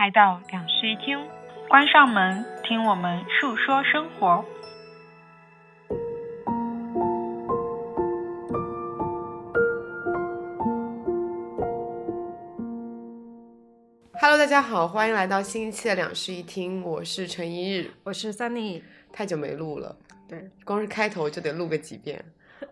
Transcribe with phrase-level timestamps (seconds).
[0.00, 1.28] 来到两室一厅，
[1.68, 4.42] 关上门，听我们述说生活。
[14.18, 19.94] Hello，大家好，欢迎来到新一期的两室一厅，我是陈一日，我是 Sunny，太久没录了，
[20.26, 22.24] 对，光是开头就得录个几遍，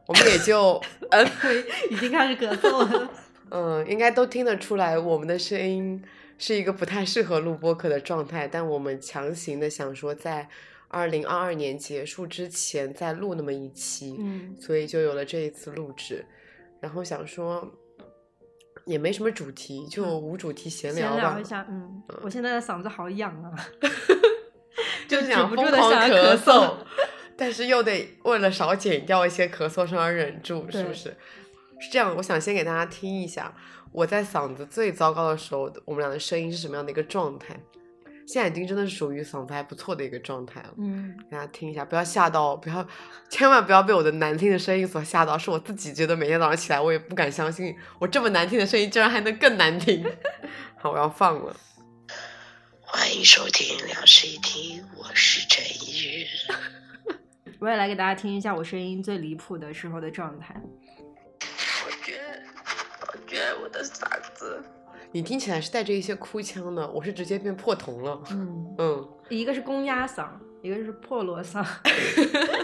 [0.06, 1.26] 我们也就嗯，
[1.92, 3.10] 已经开始咳嗽了，
[3.51, 6.02] 嗯，应该都听得出来，我们的声音
[6.38, 10.48] 是一个不太适合录播客的状态，但我们强行的想说，在
[10.88, 16.24] 二零二二年结束之前再录那么一期，嗯，所以就有了这一次录制，
[16.80, 17.73] 然后想说。
[18.84, 21.21] 也没什么主题，就无主题闲聊吧。
[21.21, 23.52] 闲聊一下，嗯，我现在的嗓子好痒啊，
[25.07, 26.74] 就是想止不住地疯狂想要咳嗽嗽，
[27.37, 31.15] 但是又得为了少减掉一些咳嗽声而忍住，是不是？
[31.80, 33.54] 是这样，我想先给大家听一下
[33.93, 37.59] 我在嗓子最糟糕的时候，我们俩的声音是什么样的一个状态。
[38.26, 42.87] 现在已经真的是属于嗓子还不错的一个状态了，嗯，给大家听一下，不要吓到，不要，
[43.30, 45.38] 千万不要被我的难听的声音所吓到。
[45.38, 50.04] 是我自己觉得每天早上起来，我也不敢相信，我这么难听的声音居然还能更难听。
[50.76, 51.56] 好，我要放了。
[52.84, 56.26] 欢迎收听两室一厅，我是陈一日。
[57.60, 60.54] 我也来给大家听一下我声音最离谱的时候的状态。
[64.38, 64.62] 子，
[65.10, 68.22] 你听起来是带着一些哭腔的，我是直接变破铜了。
[68.31, 70.28] 嗯，嗯，一个是公鸭嗓，
[70.62, 71.66] 一个是破锣嗓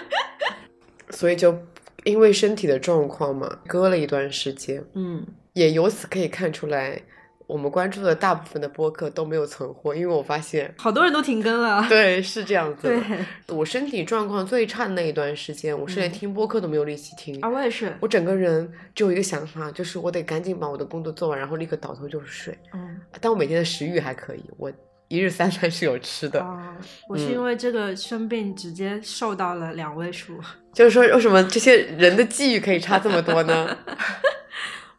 [1.11, 1.59] 所以就
[2.05, 7.03] 因为身体的状况嘛，搁了一段时间，嗯，也由此可以看出来，
[7.47, 12.89] 我们关注的大部分的播客都没有存货，因为我发现，好多人都停更了， 对，是这样子。
[12.89, 17.39] 对我身体状况最差的那一段时间，我是连嗯听播客都没有力气听。
[17.41, 22.57] 啊，我也是，我整个人只有一个想法，就是我得赶紧把我的工作做完，然后立刻倒头就睡。
[22.73, 24.73] 嗯，但我每天的食欲还可以，我
[25.09, 26.41] 一日三餐是有吃的。
[26.41, 26.75] 啊，
[27.09, 30.39] 我是嗯因为这个生病直接瘦到了两位数，
[30.73, 33.77] 就是说，为什么这些人的际遇可以差这么多呢？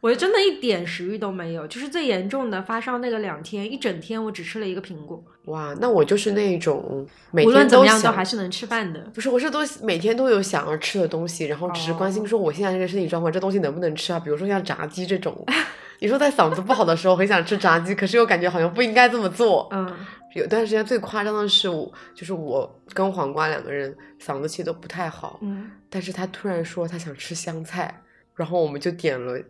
[0.00, 9.00] 我就真的一点食欲都没有，就是最严重的发烧那个两天，一整天我只吃了一个苹果，哇，那我就是那种每无论怎么样都还是能吃饭的。
[9.14, 14.20] 不是，我是都每天都有想要吃的东西，然后只是关心哦说我现在这个身体状况，这东西能不能吃啊？
[14.20, 15.44] 比如说像炸鸡这种，
[15.98, 19.66] 你说在嗓子不好的时候很想吃炸鸡，可是又感觉好像不应该这么做。
[19.72, 19.92] 嗯，
[20.34, 28.02] 有段时间最夸张的是我，就是我跟黄瓜两个人嗓子其实都不太好，嗯，但是他突然说他想吃香菜，
[28.34, 29.40] 然后我们就点了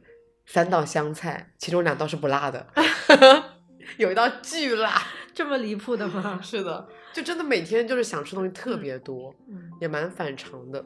[0.47, 2.67] 三道香菜，其中两道是不辣的，
[3.99, 5.03] 有一道巨辣。
[5.34, 6.41] 这么离谱的吗？
[6.43, 9.34] 是的，就真的每天就是想吃东西特别多。
[9.51, 10.83] 嗯也蛮反常的。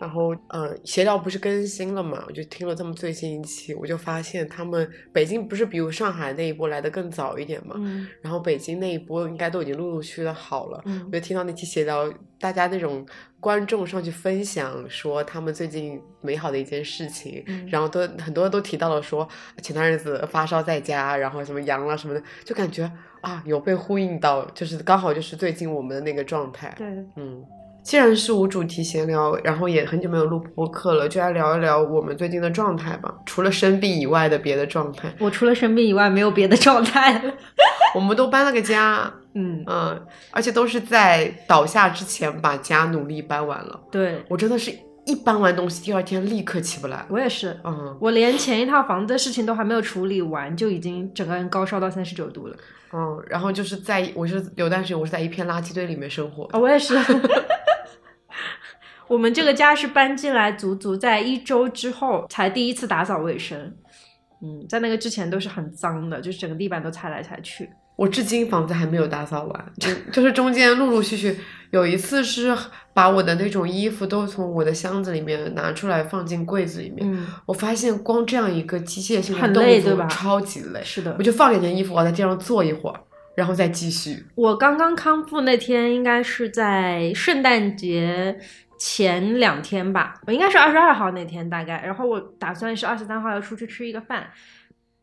[0.00, 2.24] 然后，呃，闲聊不是更新了嘛？
[2.26, 7.74] 我就听了他们最新一期，我就发现他们北京不是比如上海那一波来的更早一点嘛？
[7.78, 10.80] 嗯然后北京那一波应该都已经陆陆续续的好了。
[10.86, 13.06] 嗯我就听到那期闲聊，大家那种
[13.38, 19.28] 观众上去分享说他们最近美好的一件事情，嗯然后都很多人都提到了说
[19.62, 22.90] 前段日子发烧在家，然后什么阳了什么的，就感觉
[23.20, 26.74] 啊有被呼应到，就是刚好就是最近我们的那个状态。
[26.78, 26.86] 对，
[27.16, 27.44] 嗯，
[27.82, 33.12] 既然是无主题闲聊，然后也很久没有录播客了，就来聊一聊我们最近的状态吧。
[33.26, 37.32] 除了生病以外的别的状态，我除了生病以外没有别的状态了。
[37.94, 43.80] 我们都搬了个家， 嗯，嗯，而且都是在倒下之前把家努力搬完了。
[43.90, 44.72] 对我真的是
[45.10, 47.04] 一搬完东西，第二天立刻起不来。
[47.08, 52.56] 我也是，嗯我连前一套房子的事情都还没有处理完，就已经整个人高烧到三十九度了。
[52.92, 56.44] 嗯，然后就是在我是有段时间我是在一片垃圾堆里面生活。
[56.44, 56.96] 啊、我也是。
[59.06, 63.58] 我们这个家是搬进来足足在一周之后才第一次打扫卫生。
[64.42, 67.68] 嗯，在那个之前都是很脏的，就是整个地板都踩来踩去。
[68.00, 71.38] 我至今房子还没有打扫完，就就是中间陆陆续续
[71.70, 72.56] 有一次是
[72.94, 81.22] 把我的那种衣服都从我的箱子里面拿出来放进柜子里面，嗯，我发现光这样一个机械性的很动作累对吧超级累，是的我。
[81.22, 82.98] 就放两件衣服，我在地上坐一会儿，
[83.34, 84.24] 然后再继续。
[84.34, 88.34] 我刚刚康复那天应该是在圣诞节
[88.78, 94.26] 前两天吧，我应该是二十二号那天大概，然后我打算是二十三号要出去吃一个饭。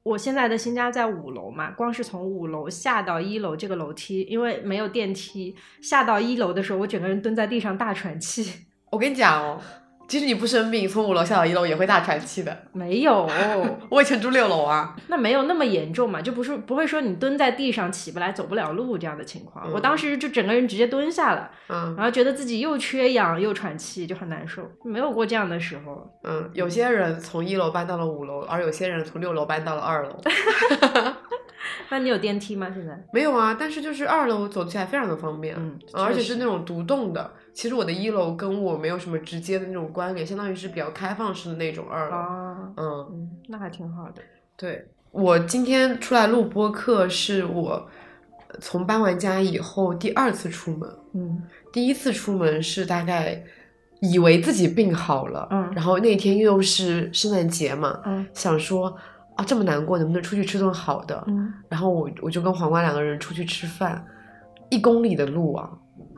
[0.07, 8.67] 我现在的新家在五楼嘛，光是从五楼下到一楼这个楼梯，因为没有电梯，下到一楼的时候，我整个人蹲在地上大喘气。
[8.89, 9.61] 我跟你讲哦，
[10.07, 12.57] 即使你不生病，从五楼下到一楼也会大喘气的。
[12.71, 13.29] 没有，
[13.91, 19.67] 我以前住六楼啊，那没有那么严重嘛，就不是不会说你蹲在地上起不来、走不了路这样的情况。
[19.67, 26.09] 嗯我当时就整个人直接蹲下了，嗯然后觉得自己又缺氧又喘气，就很难受，没有过这样的时候。
[26.23, 30.17] 嗯，有些人从一楼搬到了五楼，而有些人从六楼搬到了二楼。
[31.89, 32.67] 那你有电梯吗？
[32.73, 32.97] 现在？
[33.11, 35.55] 没有啊，但是就是二楼走起来非常的方便，
[35.93, 37.29] 而且是那种独栋的。
[37.57, 42.15] 其实我的一楼跟我没有什么直接的那种关联，相当于是比较开放式的那种二楼。
[42.15, 44.21] 啊，嗯，嗯，那还挺好的。
[44.55, 47.89] 对，我今天出来录播客，是我
[48.49, 50.87] 呃从搬完家以后第二次出门。
[51.15, 51.41] 嗯
[51.73, 53.43] 第一次出门是大概
[54.01, 58.95] 以为自己病好了，嗯然后那天又是圣诞节嘛，嗯想说
[59.35, 61.23] 啊这么难过，能不能出去吃顿好的？
[61.25, 64.05] 嗯，然后我我就跟黄瓜两个人出去吃饭，
[64.69, 65.71] 一公里的路啊，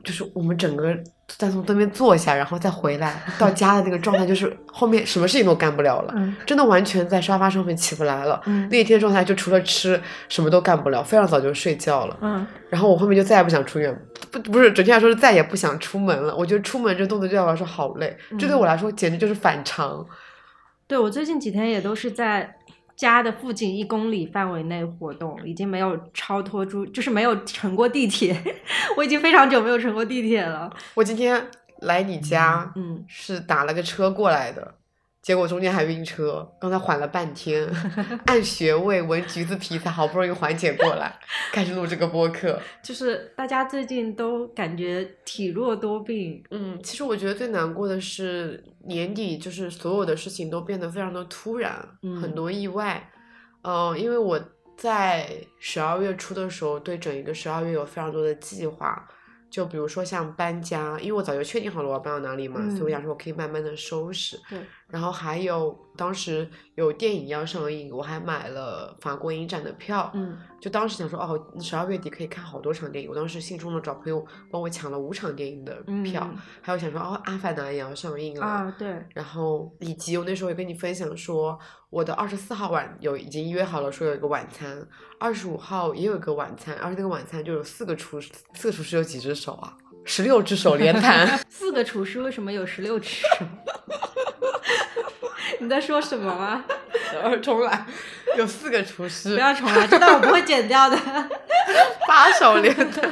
[0.10, 0.98] 就是我们整个
[1.28, 8.42] 再从对面坐下，然后再回来到家的那个状态，就是后面什么事情都干不了了，嗯真的完全在沙发上面起不来了。
[8.48, 12.18] 嗯那天状态就除了吃什么都干不了，非常早就睡觉了。
[12.22, 13.96] 嗯然后我后面就再也不想出院，
[14.32, 16.36] 不不是准确来说是再也不想出门了。
[16.36, 20.04] 我觉得出门这动作对我来说好累，这对嗯我来说简直就是反常。
[20.88, 22.52] 对我最近几天也都是在
[23.00, 28.38] 家的附近一公里范围内活动，已经没有超脱出，就是没有乘过地铁。
[28.98, 30.70] 我已经非常久没有乘过地铁了。
[30.96, 31.42] 我今天
[31.80, 34.76] 来你家，嗯，是打了个车过来的，
[35.22, 37.66] 结果中间还晕车，刚才缓了半天，
[38.28, 41.18] 按穴位闻橘子皮才好不容易缓解过来，
[41.54, 42.60] 开始录这个播客。
[42.84, 46.44] 就是大家最近都感觉体弱多病。
[46.52, 51.74] 嗯，其实我觉得最难过的是年底，就是所有的事情都变得非常的突然，
[52.22, 53.10] 很嗯多意外。
[53.62, 54.38] 嗯、因为我
[54.78, 59.08] 在十二月初的时候，对整一个十二月有非常多的计划，
[59.50, 64.38] 就比如说像搬家，因为我早就确定好了我要搬到哪里嘛，所以我嗯想说我可以慢慢的收拾。
[64.50, 64.60] 对，
[64.90, 70.12] 然后还有当时有电影要上映，我还买了法国影展的票。
[70.14, 73.10] 嗯就当时想说，哦，十二月底可以看好多场电影。
[73.10, 78.46] 我当时兴冲冲找朋友帮我抢了五场电影的票，嗯还有想说，哦，《阿凡达》也要上映了。
[78.46, 81.58] 啊，对，然后以及我那时候也跟你分享说，
[81.90, 84.86] 我的二十四号晚有已经约好了，说有一个晚餐，
[85.18, 89.78] 二十五号也有一个晚餐，而且那个晚餐就有四个厨师，四个厨师有几只手啊？
[90.04, 91.40] 十六只手连 弹。
[91.48, 93.46] 四个厨师为什么有十六只手？
[95.60, 96.64] 你在说什么吗？
[97.14, 97.86] 然后重来，
[98.38, 100.98] 有四个厨师，不要重来，这段我不会剪掉的。
[102.08, 103.10] 八手连弹，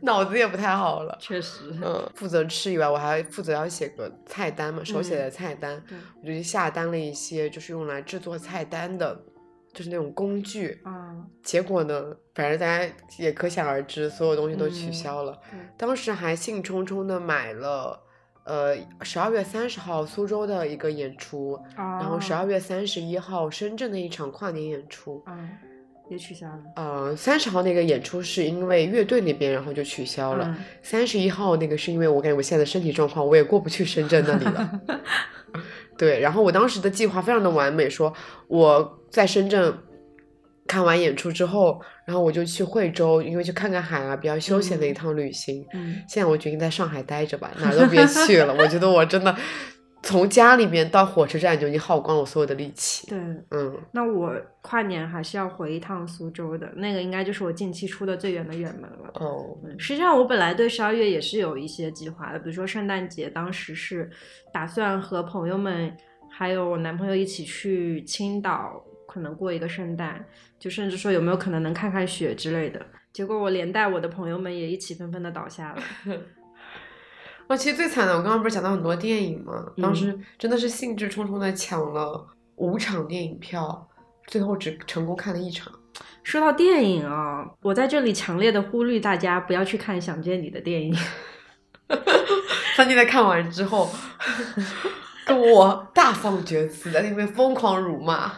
[0.00, 1.16] 脑子也不太好了。
[1.20, 5.82] 确实，嗯，负责吃以外，我还负责要写个菜单嘛，手写的菜单。
[5.88, 9.18] 对我就去下单了一些就是用来制作菜单的，
[9.74, 10.80] 就是那种工具。
[10.84, 15.32] 嗯，结果呢，反正大家也可想而知，所有东西都取嗯消了。
[15.50, 18.00] 对当时还兴冲冲的买了，
[18.46, 25.20] 呃，十二月三十号苏州的一个演出，然后十二哦月三十一号深圳的一场跨年演出。
[25.26, 25.50] 嗯，
[26.08, 26.58] 也取消了。
[26.76, 30.46] 呃，三十号那个演出是因为乐队那边，然后就取消了。
[30.46, 34.80] 嗯三十一号那个是因为我感觉我现在的身体状况，我也过不去深圳那里了。
[35.98, 38.12] 对，然后我当时的计划非常的完美，说
[38.46, 39.76] 我在深圳
[40.66, 45.66] 看完演出之后，然后我就去惠州，因为去看看海啊，比较休闲的一嗯趟旅行。
[45.74, 48.54] 嗯现在我决定在上海待着吧，哪儿都别去了。
[48.54, 49.34] 我觉得我真的
[50.02, 53.08] 从家里面到火车站就已经耗光了我所有的力气。
[53.08, 53.18] 对，
[53.50, 54.32] 嗯，那我
[54.62, 59.10] 跨年还是要回一趟苏州的，那个应该就是我近期出的最远的远门了。
[59.14, 64.08] 哦，嗯实际上，我本来对十二月也是有一些计划的，比如说圣诞节，当时是
[64.52, 65.92] 打算和朋友们
[66.30, 68.80] 还有我男朋友一起去青岛，
[69.16, 70.22] 可能过一个圣诞，
[70.58, 72.84] 就甚至说有没有可能能看看雪之类的。
[73.14, 75.82] 结果我连带我的朋友们也一起纷纷的倒下了。
[77.48, 83.88] 啊，其实最惨的，我刚刚不是讲到很多电影嘛，当嗯时真的是兴致冲冲的抢了五场电影票，
[84.26, 85.72] 最后只成功看了一场。
[86.22, 90.94] 说到电影啊，我在这里强烈的呼吁大家不要去看《想见你》的电影。
[92.76, 93.88] 三弟在看完之后，
[95.24, 98.30] 跟我大放厥词，在那边疯狂辱骂。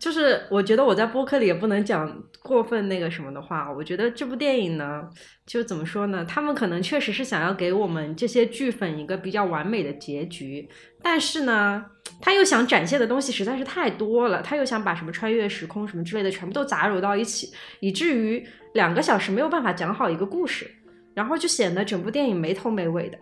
[0.00, 2.10] 就是我觉得我在播客里也不能讲
[2.42, 3.70] 过分那个什么的话。
[3.70, 5.06] 我觉得这部电影呢，
[5.46, 6.24] 就怎么说呢？
[6.24, 10.66] 他们可能确实是想要给我们这些剧粉一个比较完美的结局，
[11.02, 11.84] 但是呢，
[12.18, 18.42] 他又想展现的东西实在是太多了，他又想把什么穿越时空什么之类的全部都杂糅到一起，以至于
[18.72, 20.70] 两个小时没有办法讲好一个故事，
[21.14, 23.18] 然后就显得整部电影没头没尾的。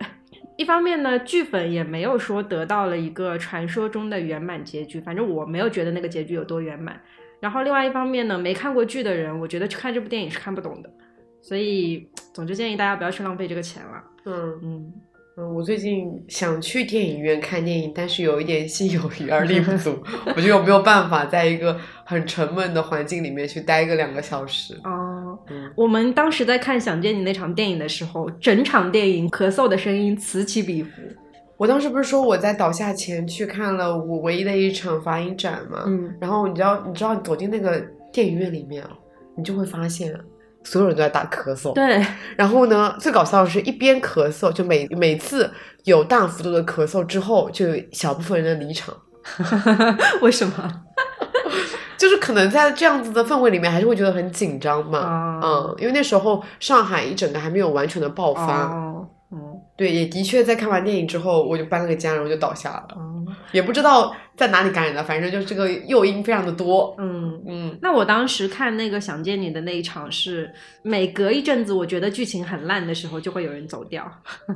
[0.59, 6.99] 一方面呢，剧本也没有说得到了一个传说中的圆满结局，反正我没有觉得那个结局有多圆满。
[7.39, 10.89] 然后另外一方面呢，没看过剧的人，我觉得去看这部电影是看不懂的。
[11.41, 14.03] 所以，总之建议大家不要去浪费这个钱了。
[14.25, 14.93] 嗯嗯，
[15.37, 19.97] 嗯，我最近想去电影院看电影，但是有一点心有余而力不足。
[20.35, 24.73] 我觉得我没有办法在一个很沉闷的环境里面去待个两个小时。
[24.83, 25.08] 哦、
[25.49, 30.89] 嗯，我们当时在看《想见你》那场电影的时候，整场电影咳嗽的声音此起彼伏。
[31.57, 35.83] 我当时不是说我在倒下前去看了我唯一的一场法影展吗？
[35.87, 38.89] 嗯然后你知道，你知道你走进那个电影院里面啊，
[39.35, 40.13] 你就会发现
[40.63, 41.73] 所有人都在打咳嗽。。
[41.73, 42.05] 对，
[42.37, 45.51] 然后呢，最搞笑的是一边咳嗽，就每每次
[45.83, 48.95] 有大幅度的咳嗽之后，就有小部分人的离场。
[50.21, 50.83] 为什么？
[51.99, 55.39] 就是可能在这样子的氛围里面，还是会觉得很紧张嘛。
[55.43, 58.63] 哦嗯，因为那时候上海一整个还没有完全的爆发。
[58.73, 59.37] 哦，嗯
[59.75, 63.08] 对，也的确在看完电影之后，我就搬了个家，然后就倒下了，哦，
[63.51, 66.95] 也不知道在哪里感染的，反正就是这个诱因非常的多。
[66.99, 67.41] 嗯。
[67.47, 70.51] 嗯，那我当时看那个《想见你》的那一场是，
[70.83, 74.09] 每隔一阵子我觉得剧情很烂的时候，就会有人走掉。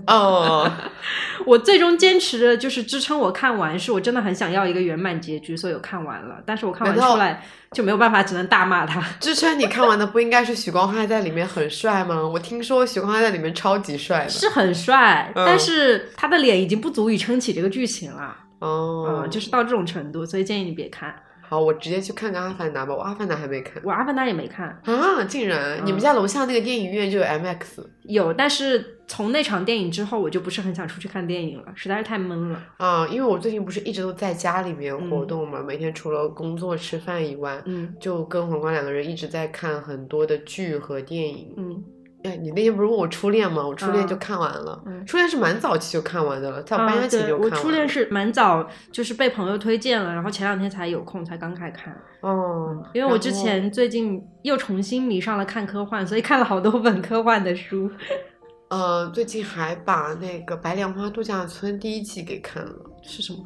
[0.08, 0.72] 哦，
[1.46, 6.42] 我最终坚持的就是支撑我看完，是我真的很想要一个圆满结局，所以我看完了。
[6.46, 9.02] 但是我看完出来就没有办法，只能大骂他。
[9.20, 12.28] 支撑你看完的不应该是许光汉在里面很帅吗？
[12.28, 14.30] 我听说许光汉在里面超级帅的。
[14.30, 18.38] 是很帅，嗯但是他的脸已经不足以撑起这个剧情了。
[18.66, 21.14] 哦嗯，，就是到这种程度，所以建议你别看。
[21.46, 23.80] 好，我直接去看看《阿凡达》吧，我《阿凡达》还没看。
[23.84, 25.24] 我《阿凡达》也没看，啊！
[25.26, 32.64] 竟然，你们嗯家楼下那个电影院就有 MX 有，但是从那场电影之后，我就不是很想出去看电影了，实在是太闷了。
[32.78, 33.06] 啊？
[33.08, 41.54] 因为我最近不是一直都在家里面活动嘛，每天除了工作吃饭以外，嗯就跟黄瓜两个人一直在看很多的剧和电影。
[41.58, 41.84] 嗯
[42.24, 43.66] 哎，你那天不是问我初恋吗？
[43.68, 47.58] 我初恋就嗯看完了，嗯初恋是蛮早期就看完的了，在我搬家前就看完了。
[47.58, 51.94] 我初恋是蛮早，就是被朋友推荐了，然后前两天才有空，才刚开看。
[52.22, 57.92] 哦，因为我之前最近又重新迷上了看科幻，所以看了好多本科幻的书。
[58.70, 62.74] 呃最近还把那个《白莲花度假村》第一季给看了。
[63.04, 63.40] 是什么？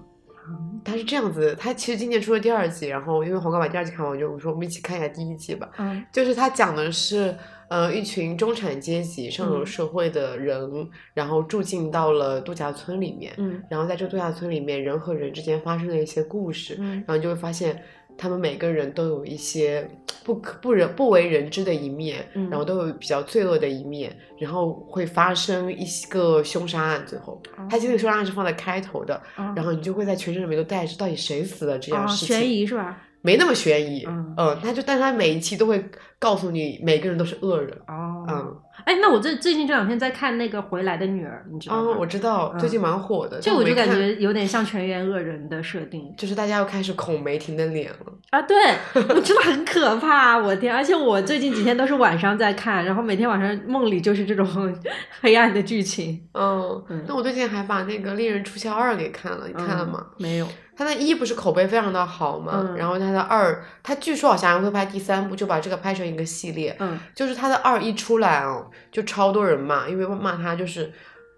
[0.84, 5.70] 它是这样子，他其实今年出了第二季，然后因为黄瓜把第二季看完，我就我说我们一起看一下第一季吧。
[5.78, 7.36] 嗯就是他讲的是，
[7.68, 17.84] 呃，一群中产阶级上流嗯社会的人，然后住进到了度假村里面，嗯然后在这个度假村里面，人和人之间发生了一些故事，嗯然后你就会发现，
[18.18, 19.90] 他们每个人都有一些
[20.28, 33.02] 不可不人不为人知的一面，嗯然后都有比较罪恶的一面，然后会发生一个凶杀案，最后，他这个凶杀案是放在开头的，嗯然后你就会在全程里面都带着到底谁死了这样哦，事情，悬疑是吧？
[33.22, 35.84] 没那么悬疑，嗯嗯，他就但是他每一期都会
[36.20, 38.56] 告诉你每个人都是恶人，哦，嗯，
[38.86, 41.92] 哎，那我这最近这两天在看那个《回来的女儿》，你知道吗？
[41.92, 48.42] 哦，我知道嗯最近蛮火的，这我就感觉有点像全员恶人的设定就是大家又开始恐梅婷的脸了，啊！
[48.44, 48.56] 对，
[48.94, 50.74] 我真的很可怕，我天！
[50.74, 54.46] 而且我最近几天都是晚上在看，然后每天晚上梦里就是这种
[55.22, 56.22] 黑暗的剧情。
[56.34, 60.06] 嗯嗯，那我最近还把那个《猎人出鞘二》给看了，你看了嗯吗？
[60.18, 60.48] 没有。
[60.78, 66.76] 他的一不是口碑非常的好嘛，嗯然后他的二，他据说好像还会拍第三部，就把这个拍成一个系列。
[66.80, 70.92] 嗯就是他的二一出来哦，就超多人骂，因为骂他就是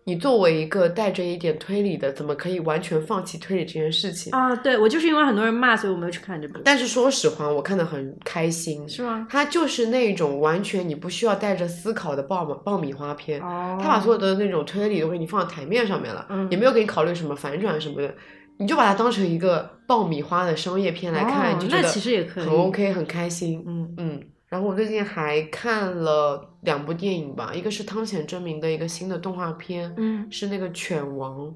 [0.05, 4.33] 你作为一个带着一点推理的，怎么可以完全放弃推理这件事情？
[4.33, 6.59] 啊，对我就是因为很多人骂，所以我没有去看这部。
[6.65, 8.87] 但是说实话，我看的很开心。
[8.89, 9.27] 是吗？
[9.29, 18.13] 他就是那种完全你不需要带着思考的爆爆米花片，哦，他把所有的那种推理都给你放在台面上面了，嗯也没有给你考虑什么反转什么的，
[18.59, 23.63] 你就把它当成一个爆米花的商业片来看，就觉得其实也可以很 OK，很开心。
[23.65, 31.47] 嗯嗯，然后我最近还看了两部电影吧，一个是汤浅证明的一个新的动画片，嗯是那个《犬王》，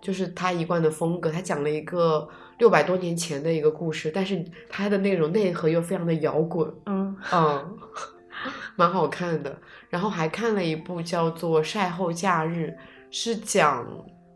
[0.00, 2.26] 就是他一贯的风格，他讲了一个
[2.58, 7.78] 六百多年前的一个故事，但是他的那种内核又非常的摇滚，嗯嗯，
[8.76, 9.54] 蛮好看的。
[9.90, 12.74] 然后还看了一部叫做《晒后假日》，
[13.10, 13.86] 是讲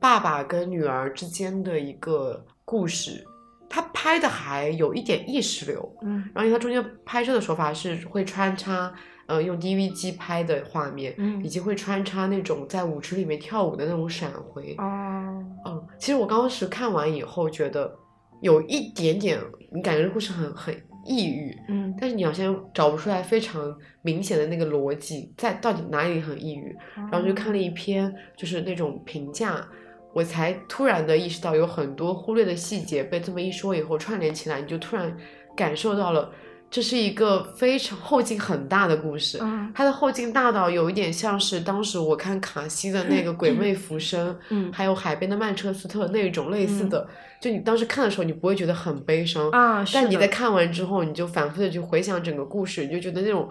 [0.01, 3.25] 爸爸跟女儿之间的一个故事。
[3.73, 8.93] 他拍的还有一点意识流，嗯然后他中间拍摄的手法是会穿插，
[9.27, 14.75] 呃，用 DV 机拍的画面，嗯以及会穿插那种在舞池里面跳舞的那种闪回。
[14.79, 17.97] 哦嗯，其实我当时看完以后觉得
[18.41, 19.39] 有一点点，
[19.73, 20.75] 你感觉这故事很很
[21.07, 26.77] 抑郁，嗯但是你好像找不出来非常明显的那个逻辑，在到底哪里很抑郁。
[26.97, 29.65] 然后就看了一篇就是那种评价，
[30.13, 35.17] 我才突然的意识到有很多忽略的细节被这么一说以后串联起来，你就突然
[35.57, 36.31] 感受到了
[36.71, 39.39] 这是一个非常后劲很大的故事。
[39.41, 39.73] 嗯。
[39.75, 44.73] 它的后劲大到有一点像是当时我看卡西的那个《鬼魅浮生》，嗯。
[44.73, 47.09] 还有海边的曼彻斯特那种类似的，
[47.41, 53.49] 就你当时看的时候，你不会觉得很悲伤，啊，但你在看完之后，你就反复的去回想整个故事，你就觉得那种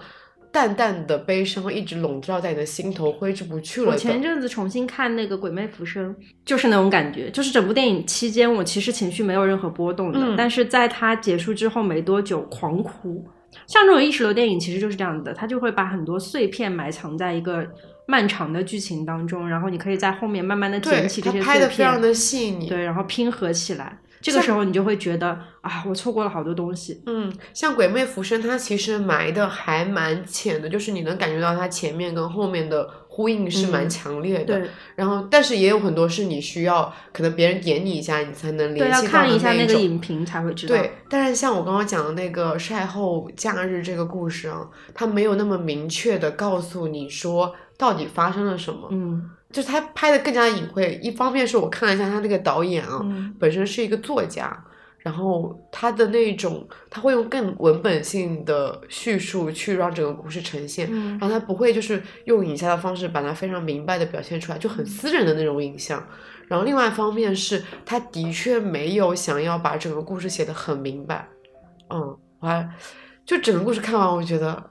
[0.51, 3.97] 淡淡的悲伤一直笼罩在你的心头，挥之不去了我的。
[3.97, 6.13] 前阵子重新看那个《鬼魅浮生》，
[6.43, 13.23] 就是那种感觉，就是整部电影期间我其实情绪没有任何波动的，嗯但是在它结束之后没多久狂哭。
[13.67, 17.65] 像这种意识流电影其实就是这样的，它就会把很多碎片埋藏在一个
[18.07, 23.99] 漫长的剧情当中，然后你可以在后面慢慢的捡起这些碎片，的非常的细腻，对，然后拼合起来。
[24.21, 25.27] 这个时候你就会觉得
[25.61, 27.01] 啊，我错过了好多东西。
[27.05, 34.59] 嗯，像《鬼魅浮生》，它其实埋的还蛮浅的，就是你能感觉到它前面跟后面的呼应是蛮嗯强烈的。
[34.59, 40.75] 对然后，但是也有很多是你需要，可能别人点你一下，你才能对，要联系到的看一下那个影评才会知道。
[40.75, 50.99] 对，但是像我刚刚讲的那个晒后假日这个故事啊，它没有那么明确的告诉你说到底发生了什么，嗯就是他拍的更加隐晦。
[51.01, 54.63] 一方面是我看了一下他那个导演啊，嗯本身是一个作家，
[54.99, 66.05] 然后他的那种他会用更文本性的叙述去让整个故事呈现，嗯然后他不会就是用影像的方式把它非常明白的表现出来，就很私人的那种影像。
[66.47, 71.27] 然后另外一方面是，他的确没有想要把整个故事写得很明白。
[71.91, 72.67] 嗯，我还
[73.23, 74.63] 就整个故事看完，我觉得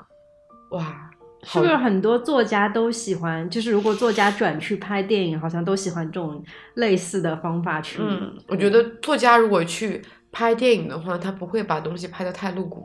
[0.70, 1.07] 哇，
[1.44, 3.48] 是不是很多作家都喜欢？
[3.48, 6.42] 就是如果作家转去拍电影，好像都喜欢这种
[6.74, 7.98] 类似的方法去。
[8.00, 10.02] 嗯，我觉得作家如果去
[10.32, 12.84] 拍电影的话，他不会把东西拍得太露骨。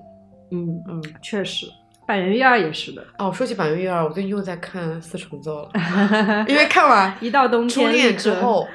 [0.52, 1.66] 嗯，嗯，确实，
[2.08, 3.04] 板垣瑞二也是的。
[3.18, 8.68] 哦，说起板垣瑞二，我最近又在看《四重奏》了， 因为看完一到冬初天之后，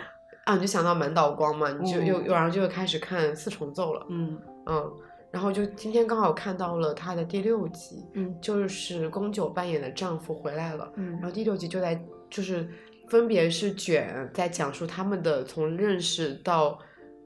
[0.45, 4.93] 啊，你就想到满岛光嘛，你就又然后就又开始看《四重奏》了，嗯嗯，
[5.31, 8.35] 然后就今天刚好看到了他的第六集，嗯。
[8.41, 12.69] 就是宫九扮演的丈夫回来了，嗯然后嗯第六集就在就是
[13.09, 16.79] 分别是卷在讲述他们的从认识到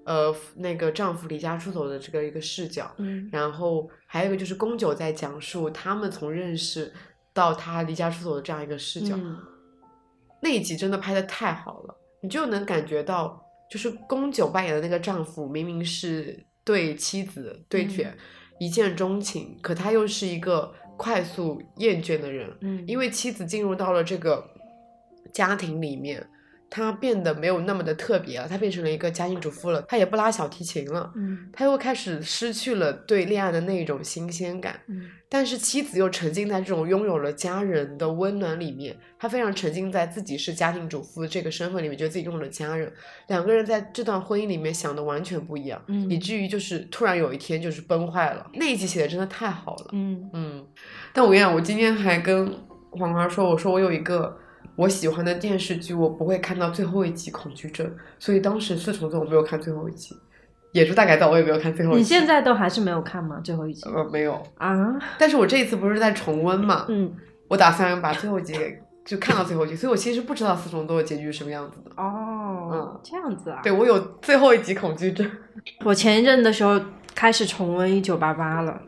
[0.05, 3.29] 呃那个丈夫离家出走的这个一个视角，嗯。
[3.31, 6.93] 然后还有一个就是宫九在讲述他们从认识
[7.33, 9.37] 到他离家出走的这样一个视角，嗯。
[10.41, 13.41] 那一集真的拍的太好了，你就能感觉到，
[13.71, 18.17] 就是宫九扮演的那个丈夫明明是对妻子对卷、
[18.59, 24.49] 一见钟情，可他又是一个快速厌倦的人，嗯，因为妻子进入到了这个
[25.33, 26.25] 家庭里面，
[26.75, 34.81] 她变得没有那么的特别了，他变成了一个家庭主妇了，他也不拉小提琴了，嗯她又开始失去了对恋爱的那种新鲜感。
[34.89, 42.93] 嗯但是妻子又沉浸在这种拥有了家人的温暖里面，他非常沉浸在自己是家庭主妇这个身份里面，觉得自己拥有了家人。
[43.29, 48.47] 两个人在这段婚姻里面想的完全不一样，嗯以至于就是突然有一天就是崩坏了。
[48.55, 50.67] 那一集写的真的太好了，嗯嗯。
[51.15, 52.55] 但我跟你讲，我今天还跟
[52.91, 54.39] 黄花说，我说我有一个
[54.77, 60.17] 我喜欢的电视剧，我不会看到最后一集恐惧症，所以当时四重奏我没有看最后一集，
[60.73, 61.99] 野猪大改造我也没有看最后一集。
[62.01, 63.41] 你现在都还是没有看吗？
[63.45, 64.99] 最后一集呃没有，啊？
[65.19, 67.15] 但是我这一次不是在重温嘛，嗯
[67.49, 71.91] 我打算把最后一集给就看到最后一集，所以我其实不知道四重奏的结局是什么样子的。
[72.03, 73.61] 哦嗯，这样子啊。
[73.63, 75.31] 对我有最后一集恐惧症。
[75.85, 76.81] 我前一阵的时候
[77.15, 78.81] 开始重温《一九八八》了。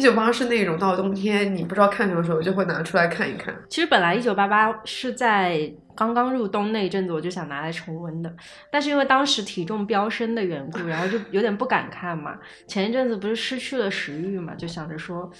[0.00, 3.54] 一九八是那种到冬天你不知道看什么时候就会拿出来看一看。
[3.68, 8.34] 其实本来《一九八八》是在刚刚入冬那一阵子我就想拿来重温的，
[8.72, 12.38] 但是因为当时体重飙升的缘故，然后就有点不敢看嘛。
[12.66, 15.30] 前一阵子不是失去了食欲嘛，就想着说。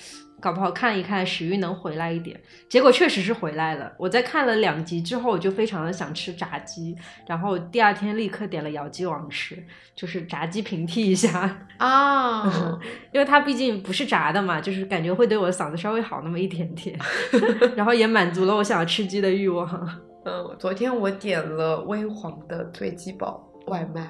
[0.41, 3.93] 搞不好看一看食欲能回来一点，结果确实是回来了。
[3.99, 9.63] 我在看了两集之后，我就非常的想吃炸鸡，然后第二天立刻点了姚记王吃，
[9.95, 11.67] 就是炸鸡平替一下。
[11.79, 12.79] 啊，
[13.13, 16.99] 因为它毕竟不是炸的嘛，就是感觉会对我的嗓子稍微好那么一点点，
[17.77, 19.69] 然后也满足了我想要吃鸡的欲望。
[20.25, 24.01] 嗯，昨天我点了微黄的醉鸡堡外卖，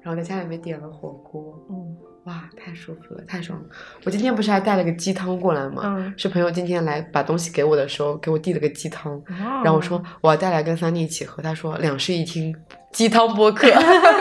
[0.00, 1.83] 然后在家里面点了火锅，嗯
[2.24, 3.66] 哇，太舒服了，太爽了。
[4.04, 5.82] 我今天不是还带了个鸡汤过来吗？
[5.84, 12.54] 嗯，是朋友今天来把东西给我的时候，给我递了个鸡汤，然然后我说我要带来跟三弟一起喝，他说两室一厅
[12.92, 13.68] 鸡汤播客。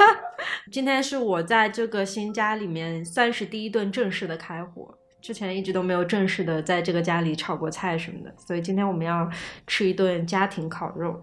[0.71, 9.29] 今天是我在这个新家里面算是第一顿正式的开火，之前一直都没有正式的在这个家里炒过菜什么的，所以今天我们要
[9.65, 11.15] 吃一顿家庭烤肉。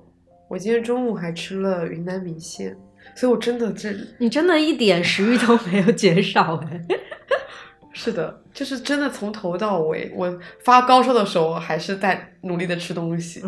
[0.48, 2.74] 我今天中午还吃了云南米线，
[3.20, 6.86] 所以我真的这你真的一点食欲都没有减少哎。
[7.92, 13.42] 是的，就是真的从头到尾，我发高烧的时候还是在努力的吃东西。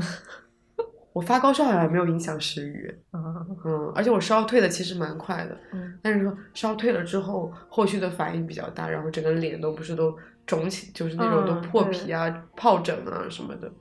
[1.15, 10.15] 我发高烧好像没有影响食欲，嗯，而且我烧退的其实蛮快的，嗯但是说烧退了之后，后续的反应比较大，然后整个脸都不是都
[10.47, 13.73] 肿起，就是那种都嗯破皮啊、疱疹啊什么的。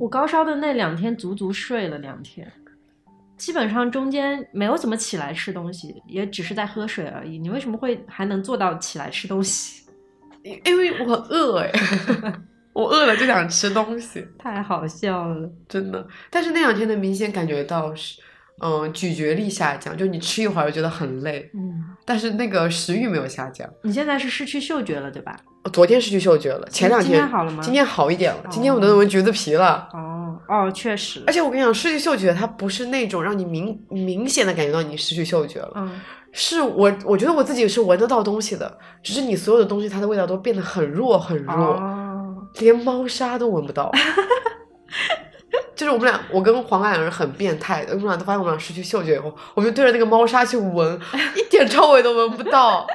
[0.00, 2.50] 我高烧的那两天足足睡了两天，
[3.36, 7.38] 基本上中间没有怎么起来吃东西，也只是在喝水而已。
[7.38, 9.84] 你为什么会还能做到起来吃东西？
[10.44, 11.72] 因因为我很饿哎，
[12.74, 15.50] 我饿了就想吃东西，太好笑了。
[15.68, 16.06] 真的。
[16.30, 18.20] 但是那两天能明显感觉到是，
[18.62, 23.68] 嗯，咀嚼力下降，就你吃一会儿就觉得很累，嗯，但是那个食欲没有下降。
[23.82, 25.34] 你现在是失去嗅觉了，对吧？
[25.72, 27.62] 昨天失去嗅觉了，前两今天好了吗？
[27.62, 29.88] 今天好一点了，今天我哦都闻橘子皮了。
[29.92, 31.22] 哦哦，确实。
[31.26, 36.00] 而，且我跟你讲，失去嗅觉它不是那种让你明明显的感觉到你失去嗅觉了，嗯，
[36.32, 43.90] 是我我觉得我自己是闻得到东西的，只是你所有的东西它的味道都变得很弱很弱，哦，连猫砂都闻不到。
[45.74, 51.00] 就是我们俩，我跟黄瓜两个人很变态的，我们俩都发现我们俩失去嗅觉以后，我们就对着那个猫砂去闻，
[51.34, 52.86] 一点臭味都闻不到，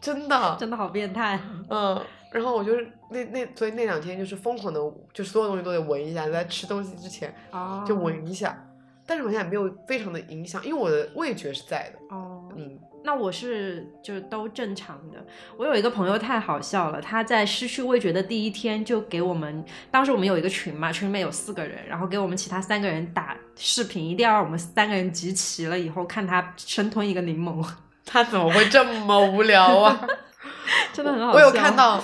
[0.00, 0.56] 真的。
[0.58, 1.38] 真的好变态。
[1.68, 2.00] 嗯，
[2.32, 4.80] 然后我就是那那，所以那两天就是疯狂的，
[5.12, 8.66] 就所有东西都得闻一下，在吃东西之前哦，就闻一下，
[9.06, 12.14] 但是好像也没有非常的影响，因为我的味觉是在的。
[12.14, 15.24] 哦，嗯，那我是就都正常的。
[15.56, 27.66] 我有一个朋友太好笑了，他在失去味觉的第一天就给我们，当时我们有一个群嘛，群里面有四个人，然后给我们其他三个人打视频，一定要让我们三个人集齐了以后看他生吞一个柠檬，
[28.04, 30.08] 他怎么会这么无聊啊？
[30.92, 31.36] 真的很好笑。
[31.36, 32.02] 我有看到，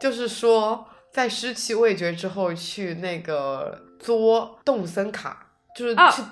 [0.00, 6.22] 就是说在失去味觉之后去那个作动森卡，就是啊去，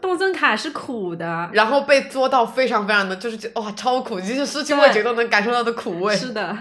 [0.00, 6.16] 动森卡是苦的，然后被作到非常非常的，就是哇超苦，就是失去味觉都能感受到的苦味。
[6.16, 6.56] 是的，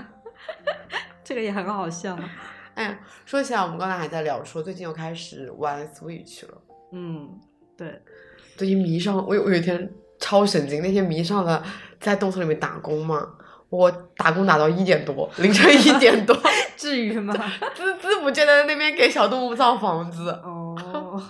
[1.23, 2.17] 这个也很好笑。
[2.75, 6.61] 哎呀，说起来，我们刚才还在聊说，最近又开始玩 Switch 了。
[6.93, 7.39] 嗯，
[7.75, 8.01] 对，
[8.55, 11.63] 最近迷上，我有我有一天超神经，那天迷上了
[11.99, 13.27] 在动森里面打工嘛，
[13.69, 16.35] 我打工打到一点多，凌晨一点多，
[16.75, 17.33] 至于吗？
[17.75, 20.29] 孜孜不倦的在那边给小动物造房子。
[20.43, 21.21] 哦，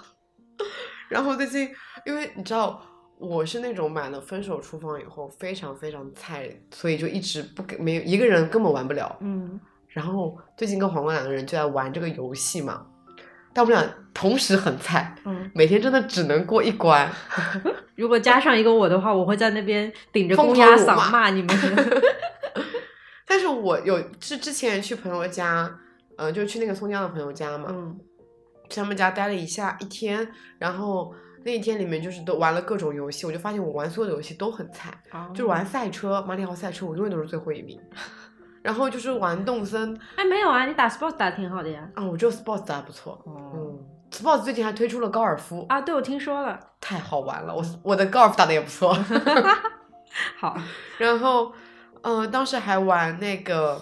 [1.09, 1.69] 然后最近，
[2.05, 2.81] 因为你知道
[3.17, 9.15] 我是那种买了《分手厨房》以后非常非常菜，所以就一直不给没有一个人根本玩不了。
[9.21, 12.85] 嗯，然后最近跟黄瓜两个人就在玩这个游戏嘛，
[13.57, 17.11] 但我们俩同时很菜，嗯，每天真的只能过一关。
[17.97, 21.49] 如果加上一个我的话，我会在那边顶着疯公鸭嗓骂骂你们。
[23.25, 25.67] 但是我有是之前去朋友家，
[26.17, 27.99] 呃，就去那个松江的朋友家嘛，嗯
[28.69, 31.11] 去他们家待了一下一天，然后
[31.43, 34.93] 那一天里面就是都玩了各种游戏，我就发现我玩所有的游戏都很菜，
[35.33, 37.79] 就是玩赛车，马里奥赛车，我永远都是最后一名。
[38.67, 39.97] 然后就是玩动森。
[40.17, 41.87] 哎，没有啊，你打 sports 打的挺好的呀。
[41.95, 43.53] 啊，我只有 Sports 打得不错，哦。
[43.55, 43.79] 嗯
[44.11, 46.59] ，Sports 最近还推出了高尔夫，啊，对，我听说了。
[46.81, 48.93] 太好玩了，我我的高尔夫打的也不错。
[50.37, 50.57] 好，
[50.99, 51.53] 然后，
[52.01, 53.81] 嗯、当时还玩那个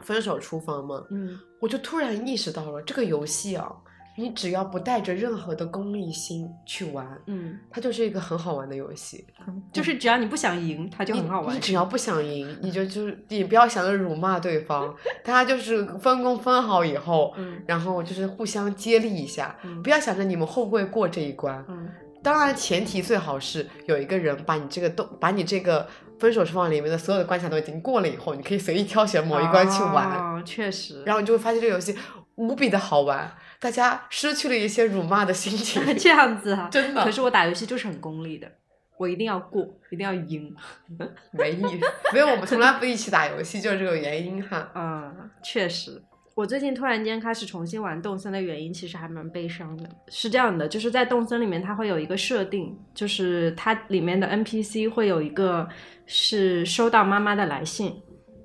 [0.00, 1.36] 分手厨房嘛，嗯。
[1.58, 3.72] 我就突然意识到了这个游戏啊，
[4.16, 9.26] 你只要不带着任何的功利心去玩，嗯，它就是一个很好玩的游戏。
[9.72, 11.60] 就是只要你不想赢，它就很好玩你。
[11.60, 14.94] 只要不想赢，你就就是你不要想着辱骂对方，
[15.24, 21.64] 大家就是分工分好以后，嗯然后就是互相接力一下，嗯不要想着你们会不会过这一关。
[21.68, 21.88] 嗯
[22.22, 25.88] 当然，前提最好是有一个人把你这个都把你这个
[26.20, 31.02] 分手厨房里面的所有的关卡都已经过了以后，你可以随意挑选某一关去玩，哦，确实。
[31.02, 31.96] 然后你就会发现这个游戏
[32.36, 33.28] 无比的好玩，
[33.62, 35.80] 大家失去了一些辱骂的心情。
[35.96, 38.50] 这样子啊，真的可是我打游戏就是很功利的，
[38.98, 40.52] 我一定要过，一定要赢。
[41.30, 44.68] 没意思，没有我们从来不一起打游戏，就是这个原因哈。
[44.74, 46.02] 嗯，确实。
[46.34, 49.86] 我最近突然间开始重新玩动森的原因，其实还蛮悲伤的。
[50.08, 55.68] 是这样的，就是在动森里面，它会有一个设定，就是它里面的 NPC 会有一个
[56.06, 58.00] 是收到妈妈的来信，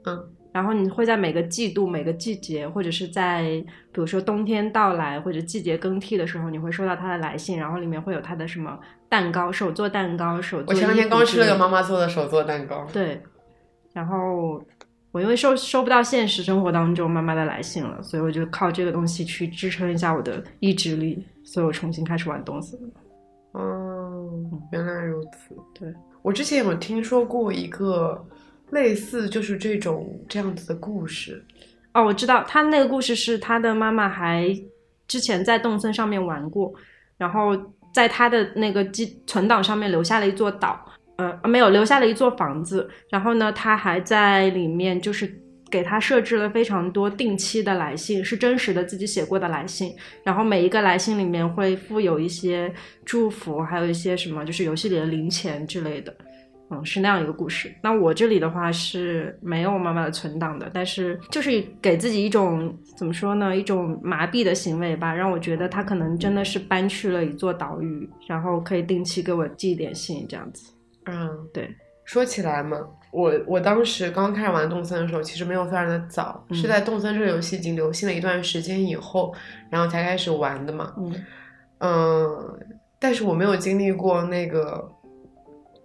[0.06, 3.44] 嗯，然后你会在每个季度、每个季节，或者是在
[3.92, 8.76] 比如说冬天到来或者季节更替的时候，你会收到他的来信，然后里面会有他的什么
[9.08, 10.74] 蛋糕、手做蛋糕、手做。
[10.74, 12.88] 我前两天刚吃了个妈妈做的手做蛋糕。
[12.92, 13.22] 对，
[13.94, 14.60] 然后
[15.12, 22.76] 我因为收收不到现实生活当中妈妈的来信了，所以我就靠这个东西去支撑一下我的意志力，所以我重新开始玩东西。
[23.52, 24.28] 哦，
[24.72, 25.56] 原来如此。
[25.80, 25.94] 对，
[26.24, 28.26] 我之前有听说过一个
[28.72, 31.44] 类似就是这种这样子的故事。
[31.94, 34.48] 哦，我知道他那个故事是他的妈妈还
[35.08, 36.74] 之前在动森上面玩过，
[37.18, 37.58] 然后
[37.94, 52.72] 在他的那个机存档上面留下了一座岛，呃，没有留下了一座房子，然后呢，他还在里面就是给他设置了非常多定期的来信，是真实的自己写过的来信，然后每一个来信里面会附有一些
[53.04, 56.14] 祝福，还有一些什么就是游戏里的零钱之类的。
[56.70, 57.74] 嗯，是那样一个故事。
[57.82, 70.74] 那我这里的话是没有妈妈的存档的，但是就是给自己一种怎么说呢，一种麻痹的行为吧，让我觉得他可能真的是搬去了一座岛屿，然后可以定期给我寄一点信这样子。
[71.06, 71.74] 嗯，对。
[72.04, 72.78] 说起来嘛，
[73.12, 79.36] 我我当时刚开始玩动森的时候，其实没有非常的早，嗯是在动森这个游戏已经流行了一段时间以后，
[79.70, 80.94] 然后才开始玩的嘛。
[80.98, 81.14] 嗯
[81.80, 82.60] 嗯，
[82.98, 84.90] 但是我没有经历过那个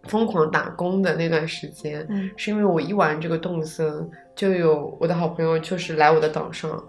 [0.08, 6.82] 疯狂打工的那段时间，嗯是因为我一玩这个动森，就有我的好朋友就是来我的岛上，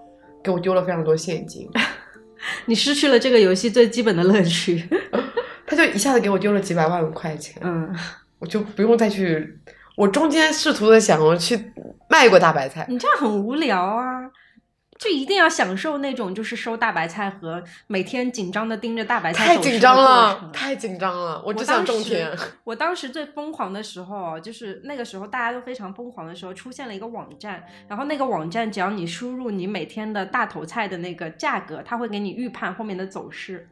[0.43, 1.69] 给我丢了非常多现金，
[2.65, 4.87] 你失去了这个游戏最基本的乐趣。
[5.65, 7.95] 他就一下子给我丢了几百万块钱，嗯，
[8.39, 9.59] 我就不用再去。
[9.95, 11.71] 我中间试图的想要去
[12.09, 14.19] 卖过大白菜，你这样很无聊啊。
[15.03, 22.31] 就一定要享受那种就是收大白菜和每天紧张的盯着大白菜太紧张了，程太紧张了，我我只想种田。
[22.63, 33.67] 我当时最疯狂的时候，就是那个时候大家都非常疯狂的时候，出现了一个网站，然后那个网站只要你输入你每天的大头菜的那个价格，它会给你预判后面的走势。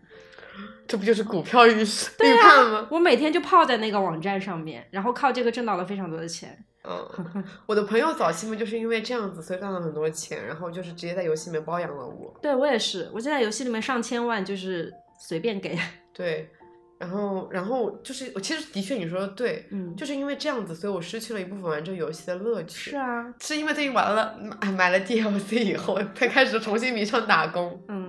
[0.87, 1.73] 这不就是股票预
[2.17, 2.87] 对预判吗？
[2.91, 6.65] 我每天就泡在那个网站上面，然后靠这个挣到了非常多的钱。
[6.83, 12.33] 嗯， 我的朋友早期嘛，就是因为这样子，所以赚了很多钱，然后就是直接在游戏里面包养了我。
[12.41, 15.77] 对我也是，我现在游戏里面上千万就是随便给。
[16.11, 16.49] 对，
[16.97, 22.89] 然后然后就是我，其实的确你说的对，嗯，就是因为这样子，所以我失去了一部分玩这个游戏的乐趣。
[22.89, 27.79] 是，啊，是因为最近玩了买买了 DLC 以后，才开始重新迷上打工。
[27.89, 28.00] 嗯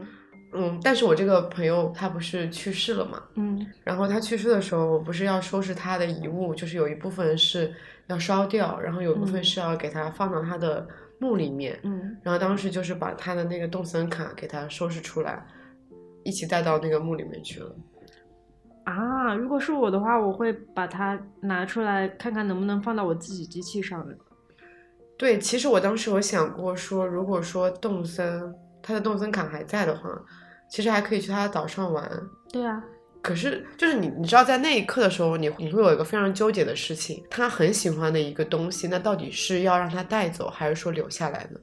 [0.54, 7.72] 嗯，但是我这个朋友他不是去世了嘛，嗯然后他去世的时候，我不是要收拾他的遗物，就是有一部分是
[8.08, 10.86] 要烧掉，然后有一部分嗯是要给他放到他的
[11.18, 11.78] 墓里面。
[11.84, 15.42] 嗯然后当时就是把他的那个动森卡给他收拾出来，
[16.22, 17.74] 一起带到那个墓里面去了。
[18.84, 24.14] 啊，如果是我的话，我会把它拿出来看看能不能放到我自己机器上的。
[25.16, 30.10] 对，其实我当时有想过说，如果说动森他的动森卡还在的话，
[30.72, 32.10] 其实还可以去他的岛上玩。
[32.50, 32.82] 对啊，
[33.20, 41.60] 可是，就是你，你知道，在那一刻的时候，你你会有一个非常纠结的事情，他很喜欢的一个东西，那到底是要让他带走，还是说留下来呢？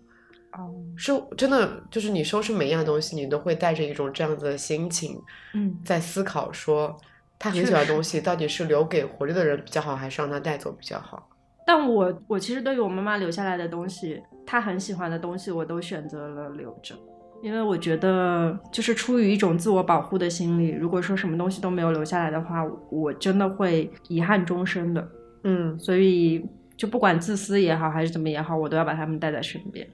[0.54, 5.20] 哦，是真的，就是你收拾每一样东西，你都会带着一种这样子的心情，
[5.56, 6.96] 嗯，在思考说，
[7.40, 11.28] 他很喜欢的东西到底是留给活着的人比较好，还是让他带走比较好？
[11.66, 16.96] 但我我其实对于我妈妈留下来的东西，她很喜欢的东西，我都选择了留着，
[17.42, 25.10] 因为我觉得就是出于一种自我保护的心理，如果说什么东西都没有留下来的话，我真的会遗憾终生的。
[25.44, 29.88] 嗯所以就不管自私也好，还是怎么也好，我都要把他们带在身边。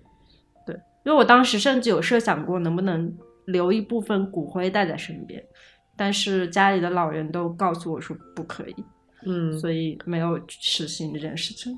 [0.66, 5.44] 对，因为我当时甚至有设想过能不能留一部分骨灰带在身边，
[5.96, 8.76] 但是家里的老人都告诉我说不可以，
[9.28, 11.78] 嗯所以没有实行这件事情。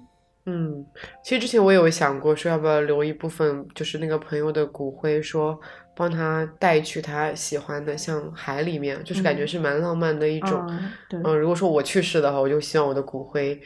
[0.50, 0.86] 嗯，
[1.22, 5.60] 其实之前我有想过，说要不要留一部分，就是那个朋友的骨灰，说
[5.94, 10.66] 帮他带去他喜欢的，像海里面，就是感觉嗯是蛮浪漫的一种。
[11.12, 13.62] 嗯如果说我去世的话，我就希望我的骨灰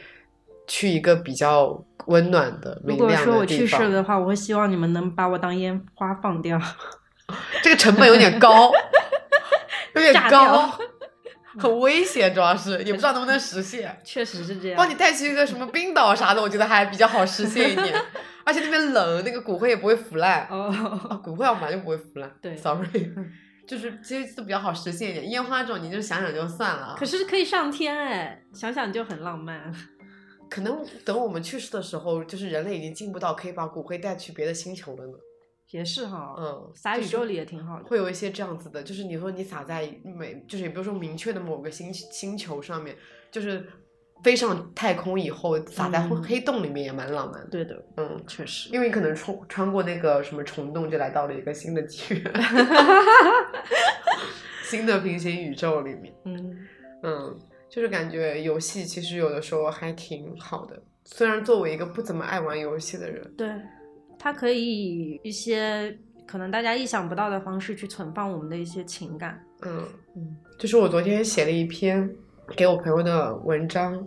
[0.66, 3.92] 去一个比较温暖的、如果明亮说我去世的地方。
[3.92, 6.60] 的话，我会希望你们能把我当烟花放掉。
[7.62, 8.72] 这个成本有点高，
[9.94, 10.78] 有点高掉，
[11.58, 13.96] 很危险，主要是也不知道能不能实现。
[14.04, 14.76] 确实是这样。
[14.76, 17.94] 帮你带去一个什么冰岛啥的，我觉得还比较好实现一点，
[18.44, 20.46] 而且那边冷，那个骨灰也不会腐烂。
[20.50, 22.30] 哦，骨灰要本来就不会腐烂。
[22.40, 23.10] 对，sorry，
[23.68, 25.30] 就是其实都比较好实现一点。
[25.30, 26.94] 烟花这种，你就想想就算了。
[26.98, 29.72] 可是可以上天哎，想想就很浪漫。
[30.50, 35.12] 可能等我们去世的时候，就是人类已经进步到可以把骨灰带去别的星球了呢。
[35.72, 37.84] 也是哈，嗯，撒宇宙里也挺好的。
[37.84, 42.94] 会有一些这样子的，就是你说你撒在每，就是也不是说明确的某个星星球上面，
[43.30, 43.66] 就是
[44.22, 47.48] 飞上太空以后撒在黑洞里面也蛮浪漫的。
[47.50, 48.68] 对的，嗯，确实。
[48.72, 52.32] 因为你可能穿穿过那个什么虫洞，就来到了一个新的纪元，
[54.64, 56.14] 新的平行宇宙里面。
[56.26, 56.58] 嗯，
[57.02, 57.38] 嗯，
[57.70, 63.48] 就是感觉游戏其实有的时候还挺好的，虽然作为一个不怎么爱玩游戏的人，对，
[64.22, 69.44] 它可以以一些可能大家意想不到的方式去存放我们的一些情感。
[69.62, 69.82] 嗯，
[70.14, 72.08] 嗯就是我昨天写了一篇
[72.54, 74.06] 给我朋友的文章，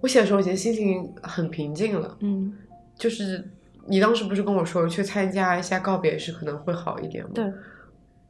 [0.00, 2.56] 我写的时候已经心情很平静了，嗯，
[2.96, 3.44] 就是
[3.88, 7.30] 你当时不是跟我说去参加一下告别式可能会好一点吗？
[7.34, 7.52] 对，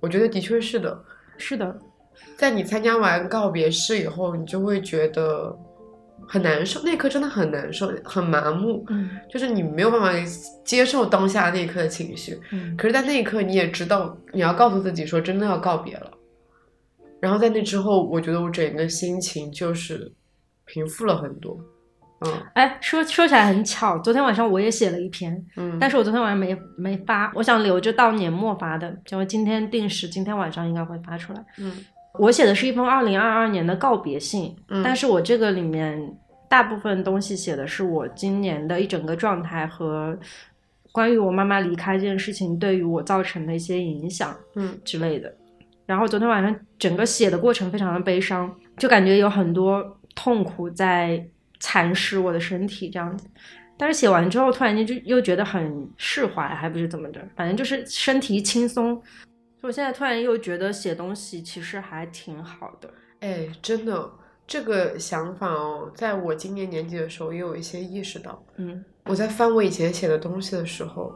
[0.01, 1.05] 我觉得的确是的，
[1.37, 1.79] 是的，
[2.39, 5.55] 在你参加完告别式以后，你就会觉得
[6.27, 10.13] 很难受，那一刻真的很难受，很麻木，嗯就是你没有办法
[10.65, 12.39] 接受当下那一刻的情绪。
[12.51, 16.11] 嗯，可是，在那一刻，你也知道你要告诉自己说，真的要告别了。
[17.21, 20.13] 然后在那之后，我觉得我整个心情就是
[20.65, 21.59] 平复了很多。
[22.21, 31.45] 嗯哎，说说起来很巧，昨天晚上我也写了一篇，嗯，但是我昨天晚上没没发，我想留着到年末发的，因为今天定时，今天晚上应该会发出来。
[31.59, 31.73] 嗯
[32.19, 36.01] 我写的是一封二零二二年的告别信，嗯但是我这个里面
[36.49, 40.19] 大部分东西写的是我今年的一整个状态和
[40.93, 45.33] 关于我妈妈离开这件事情对于我造成的一些影响嗯之类的。
[45.85, 51.25] 然后昨天晚上整个写的过程非常的悲伤，就感觉有很多痛苦在
[51.61, 53.29] 蚕食我的身体这样子。
[53.79, 59.01] 但是写完之后，突然间就又觉得很释怀，还不是怎么着，反正就是身体一轻松。
[59.63, 62.89] 我现在突然又觉得写东西其实还挺好的。
[63.21, 64.11] 哎，真的，
[64.47, 68.41] 这个想法哦，在我今年年底的时候也有一些意识到。
[68.57, 71.13] 嗯我在翻我以前写的东西的时候，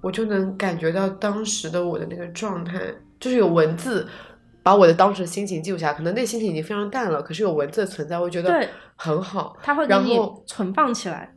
[0.00, 2.80] 我就能感觉到当时的我的那个状态，
[3.20, 4.08] 就是有文字
[4.62, 5.94] 把我的当时的心情记录下来。
[5.94, 9.56] 可能那心情已经非常淡了，可是有文字的存在，我觉得很好。
[9.62, 11.35] 它会给你然后存放起来。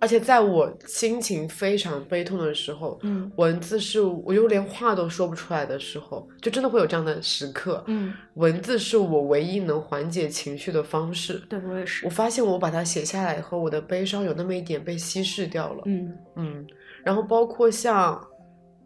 [0.00, 7.82] 而且在我心情非常悲痛的时候，嗯文字是我就连话都说不出来的时候，就真的会有这样的时刻。
[7.86, 11.34] 嗯，文字是我唯一能缓解情绪的方式。
[11.48, 12.10] 对我也是我。
[12.10, 15.82] 发现我把它写下来以后，我的悲伤有那么一点被稀释掉了。
[15.84, 16.66] 嗯嗯，
[17.04, 18.18] 然后包括像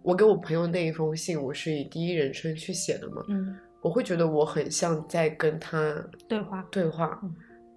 [0.03, 5.95] 我给我朋友那一封信，我是以第一人称去写的嘛，嗯，我会觉得我很像在跟他
[6.27, 6.67] 对话。
[6.71, 7.33] 对话嗯，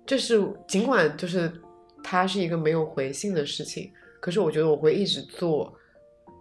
[0.06, 1.52] 这是尽管就是
[2.04, 5.74] 他是一个没有回信的事情，可是我觉得我会一直做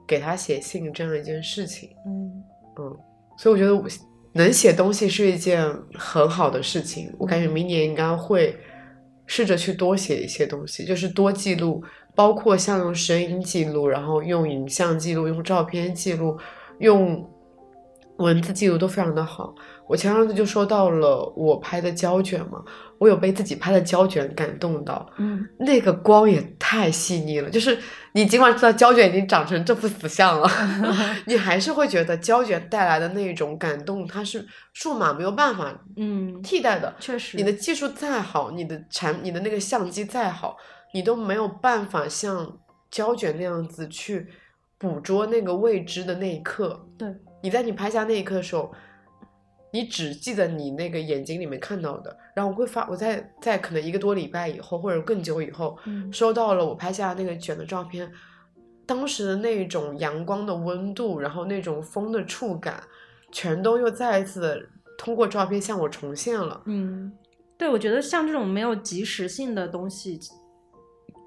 [0.07, 2.43] 给他写信这样一件事情，嗯。
[2.79, 2.99] 嗯，
[3.37, 3.85] 所以我觉得我
[4.33, 5.63] 能写东西是一件
[5.95, 8.57] 很好的事情，我感觉明年应该会
[9.27, 16.39] 试着去多写一些东西，就是多记录，包括像用声音记录，然后用影像记录，用照片记录，
[16.79, 17.31] 用
[18.23, 19.55] 文字记录都非常的好。
[19.89, 22.63] 我前两次就收到了我拍的胶卷嘛，
[22.97, 27.77] 我有被自己拍的胶卷感动到，嗯那个光也太细腻了，就是
[28.13, 30.49] 你尽管知道胶卷已经长成这副死相了，
[31.27, 36.95] 你还是会觉得胶卷带来的那种感动，它是数码没有办法嗯，替代的。
[36.99, 37.37] 确实。
[37.37, 40.57] 你的技术再好，你的产你的那个相机再好，
[40.95, 42.59] 你都没有办法像
[42.91, 44.27] 胶卷那样子去
[44.79, 46.87] 捕捉那个未知的那一刻。
[46.97, 47.09] 对，
[47.43, 48.73] 你在你拍下那一刻的时候，
[49.73, 58.11] 你只记得你那个眼睛里面看到的，然后我会发，我在在可能一个多礼拜以后，或者更久以后，嗯收到了我拍下那个卷的照片，
[58.87, 62.83] 当时的那种阳光的温度，然后那种风的触感，
[63.31, 64.63] 全都又再一次地
[64.99, 66.63] 通过照片向我重现了。
[66.67, 67.11] 嗯，
[67.57, 70.21] 对，我觉得像这种没有及时性的东西，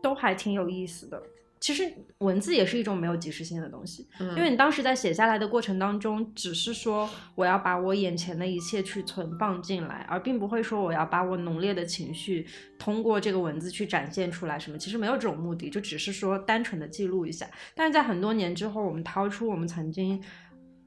[0.04, 1.22] 都还挺有意思的。
[1.60, 12.46] 其实文字也是一种没有及时性的东西，嗯因为你当时在写下来的过程当中，只是说我要把我眼前的一切去存放进来，而并不会说我要把我浓烈的情绪
[12.78, 14.78] 通过这个文字去展现出来什么。
[14.78, 17.48] 其实没有这种目的，就只是说单纯的记录一下。
[17.74, 20.22] 但是在很多年之后，我们掏出我们曾经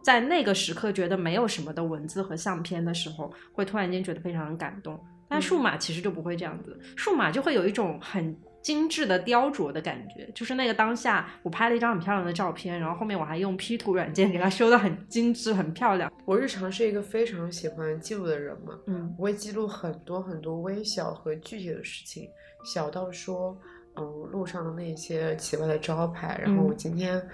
[0.02, 4.98] 在那个时刻觉得没有什么的文字和相片的时候，会突然间觉得非常的感动。
[5.28, 16.12] 但数码其实就不会这样子，数码就会有一种很精致的雕琢的感觉，就是那个当下我拍了一张很漂亮的照片，然后后面我还用 P 图软件给它修的很精致、很漂亮。
[16.25, 22.29] 我日常是一个非常喜欢记录的人嘛，嗯我会记录很多很多微小和具体的事情，
[22.64, 23.57] 小到说，
[23.97, 26.77] 嗯，路上的那些奇怪的招牌，然后我嗯。
[26.77, 27.27] 今天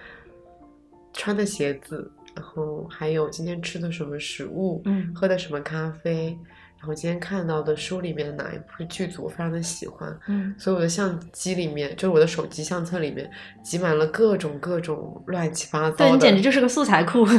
[1.12, 5.12] 穿的鞋子，然后还有今天吃的什么食物，嗯。
[5.14, 6.38] 喝的什么咖啡，然
[6.84, 13.30] 后今天看到的书里面的哪一部剧组我非常的喜欢，嗯所以我的相机里面，就是我的手机相册里面
[13.62, 17.26] 挤满了各种各种乱七八糟对，你简直就是个素材库。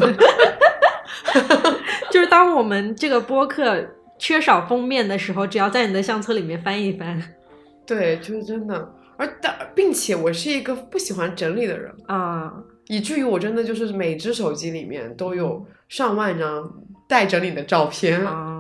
[2.12, 3.86] 就是当我们这个播客
[4.18, 7.22] 缺少封面的时候，只要在你的相册里面翻一翻
[7.86, 8.94] 对，就是真的。
[9.18, 12.52] 而但并且我是一个不喜欢整理的人，啊，
[12.88, 16.70] 以至于我真的就是每只手机里面都有上万张
[17.08, 18.26] 待整理的照片。
[18.26, 18.55] 啊，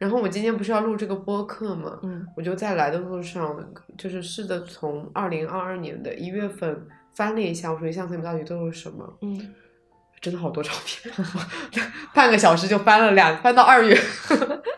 [0.00, 3.54] 然后我今天不是要录这个播客嘛，嗯我就在来的路上，
[3.98, 9.18] 就是试着从二零二二年的一月份翻了一下，我手机相册里面到底都有什么。
[9.20, 9.54] 嗯，
[10.18, 11.14] 真的好多照片，
[12.14, 13.94] 半个小时就翻了两，翻到二月，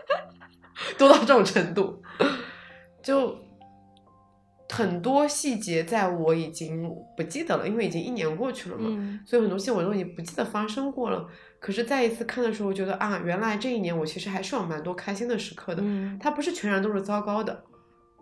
[0.98, 2.02] 多到这种程度，
[3.00, 3.38] 就
[4.70, 11.28] 很多细节在我已经不记得了，因为已经一年过去了嘛，嗯所以很多细节我都已经不记得发生过了。
[11.62, 17.62] 可是再一次看的时候，我觉得啊，原来这一年我其实还是有蛮多开心的时刻的，嗯，它不是全然都是糟糕的。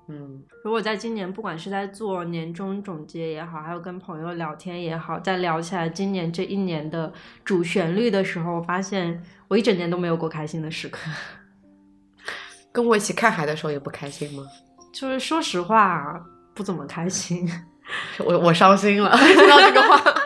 [0.09, 7.11] 嗯如果在今年，不管是在做年终总结也好，还有跟朋友聊天也好，在聊起来今年这一年的
[7.42, 11.10] 主旋律的时候，我发现我一整年都没有过开心的时刻。
[12.71, 14.44] 跟我一起看海的时候也不开心吗？
[14.92, 16.21] 就是说实话，
[16.52, 17.50] 不怎么开心。
[18.19, 20.19] 我我伤心了， 听到这个话。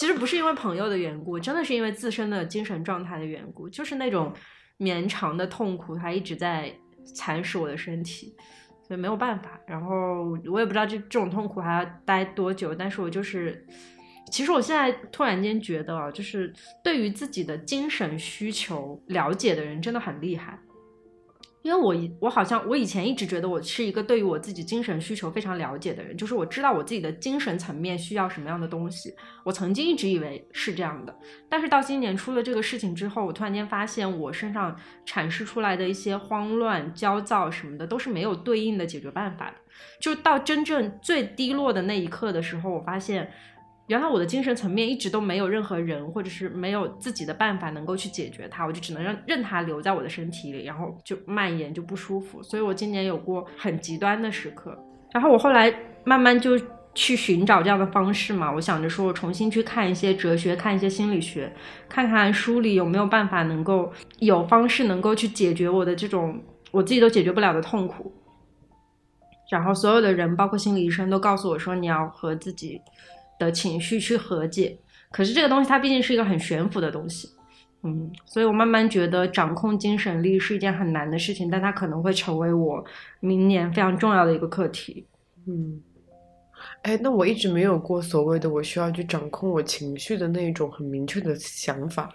[0.00, 4.32] 其实不是因为朋友的缘故，真的是因为自身的精神状态的缘故，就是那种
[4.78, 6.74] 绵长的痛苦，它一直在
[7.14, 8.34] 蚕食我的身体，
[8.88, 9.60] 所以没有办法。
[9.66, 13.62] 然后我也不知道这这种痛苦还要待多久，但是我就是
[14.32, 16.50] 其实我现在突然间觉得啊，就是
[16.82, 20.58] 对于自己的精神需求了解的人真的很厉害。
[21.62, 29.14] 因为我以我好像我以前一直觉得我是一个对于我自己精神需求非常了解的人，就是我知道我自己的精神层面需要什么样的东西。
[29.44, 31.14] 我曾经一直以为是这样的，
[31.48, 34.74] 但是到今年出了这个事情之后，我突然间发现我身上
[35.06, 39.56] 阐释出来的一些慌乱、焦躁什么的，都是没有对应的解决办法的。
[40.00, 43.30] 就到真正最低落的那一刻的时候，我发现。
[43.90, 52.40] 原来我的精神层面一直都没有任何人，或者是没有自己的办法能够去解决它，我就只能让任它留在我的身体里，然后就蔓延，就不舒服。
[52.40, 54.78] 所以我今年有过很极端的时刻，
[55.10, 55.74] 然后我后来
[56.04, 56.56] 慢慢就
[56.94, 58.52] 去寻找这样的方式嘛。
[58.52, 61.52] 我想着说，我重新去看一些哲学，看一些心理学，
[61.88, 68.12] 看看书里有没有办法能够有方式能够去解决我的这种我自己都解决不了的痛苦。
[69.50, 72.80] 然后所有的人，包括心理医生，都告诉我说，你要和自己。
[73.40, 74.78] 的情绪去和解，
[75.10, 77.28] 可是这个东西它毕竟是一个很悬浮的东西，
[77.82, 82.84] 嗯，所以我慢慢觉得掌控精神力是一件很难的事情，但它可能会成为我
[83.18, 85.06] 明年非常重要的一个课题，
[85.48, 85.82] 嗯，
[86.82, 92.12] 哎，那我一直没有过所谓的我需要去掌控我情绪的那种很明确的想法，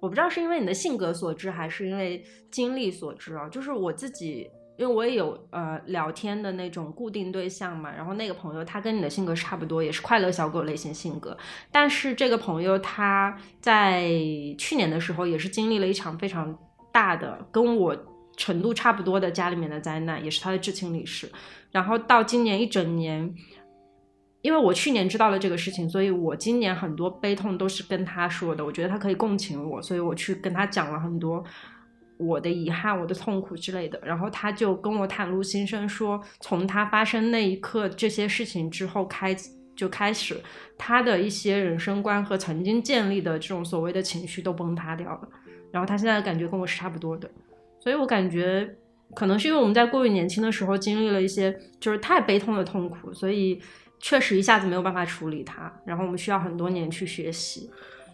[0.00, 4.50] 我不知道是因为你的性格所致，还是因为经历所致啊，就是我自己。
[4.80, 11.36] 因为我也有呃聊天的那种固定对象嘛，然后那个朋友他跟你的性格差不多，也是快乐小狗类型性格，
[11.70, 14.08] 但是这个朋友他在
[14.56, 16.58] 去年的时候也是经历了一场非常
[16.90, 17.94] 大的跟我
[18.38, 21.30] 程度差不多的家里面的灾难，也是他的至亲离世，
[21.72, 23.34] 然后到今年一整年，
[24.40, 31.44] 因为我去年知道了这个事情，所以我今年很多悲痛都是跟他说的，我觉得他可以共情我，所以我去跟他讲了很多。
[32.20, 39.34] 我的遗憾，我的痛苦之类的，然后他就跟我袒露心声，说从他发生那一刻这些事情之后开
[39.74, 40.38] 就开始，
[40.76, 45.28] 他的一些人生观和曾经建立的这种所谓的情绪都崩塌掉了，
[45.72, 47.30] 然后他现在的感觉跟我是差不多的，
[47.78, 48.76] 所以我感觉
[49.14, 53.58] 可能是因为我们在过于年轻的时候经历了一些就是太悲痛的痛苦，所以
[53.98, 57.70] 确实一下子没有办法处理它，然后我们需要很多年去学习。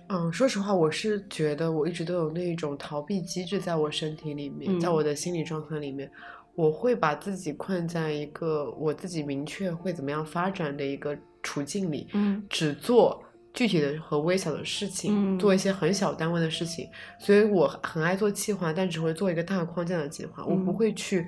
[0.08, 6.10] 嗯，说实话，我是觉得我一直都有那种逃避机制在我身体里面，在我的心理状态里面，
[6.54, 16.88] 我会把自己困在一个我自己明确会怎么样发展的一个处境里，嗯，只做具体的和微小的事情，嗯做一些很小单位的事情，
[17.18, 20.74] 所以我很爱做计划，但只会做一个大框架的计划，我不嗯。
[20.74, 21.26] 会去，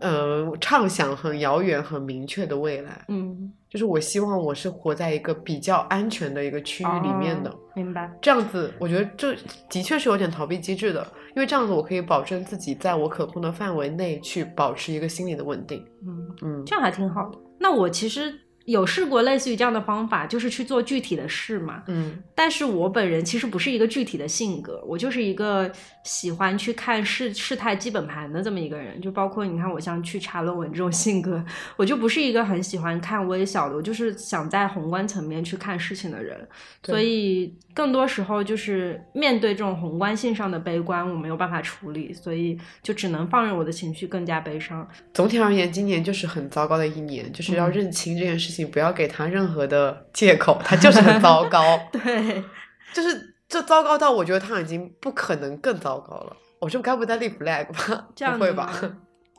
[0.00, 7.50] 呃，畅想很遥远、很明确的未来，嗯，就是我希望我是活在一个比较安全的一个区域里面的。
[7.50, 8.10] 哦明白。
[8.22, 9.36] 这样子，我觉得这
[9.68, 15.84] 的确是有点逃避机制的，因为这样子我可以保证自己在我可控的范围内去保持一个心理的稳定。
[16.06, 17.38] 嗯，嗯这样还挺好的。
[17.58, 18.32] 那我其实
[18.66, 21.82] 有试过类似于这样的方法，就是去做具体的事嘛。
[21.86, 25.70] 嗯但是我本人其实不是一个具体的性格，我就是一个
[26.04, 29.00] 喜欢去看事事态基本盘的这么一个人。
[29.00, 31.42] 就包括你看，我像去查论文这种性格，
[31.76, 36.36] 我就不是一个很喜欢看微小的，我就是想在宏观层面去看事情的人。
[36.82, 44.86] 对所以更多时候就是面对这种宏观性上的悲观，我没有办法处理，所以就只能放任我的情绪更加悲伤。
[45.14, 51.60] 总体而言，今年就是很糟糕的一年，就是要嗯认清这件事情，不要给他任何的借口，他就是很糟糕，
[51.92, 52.42] 对，
[52.92, 56.36] 就是这糟糕到我觉得他已经不可能更糟糕了。
[56.60, 58.08] 我这该不在立 flag 吧？
[58.14, 58.72] 这样的不会吧？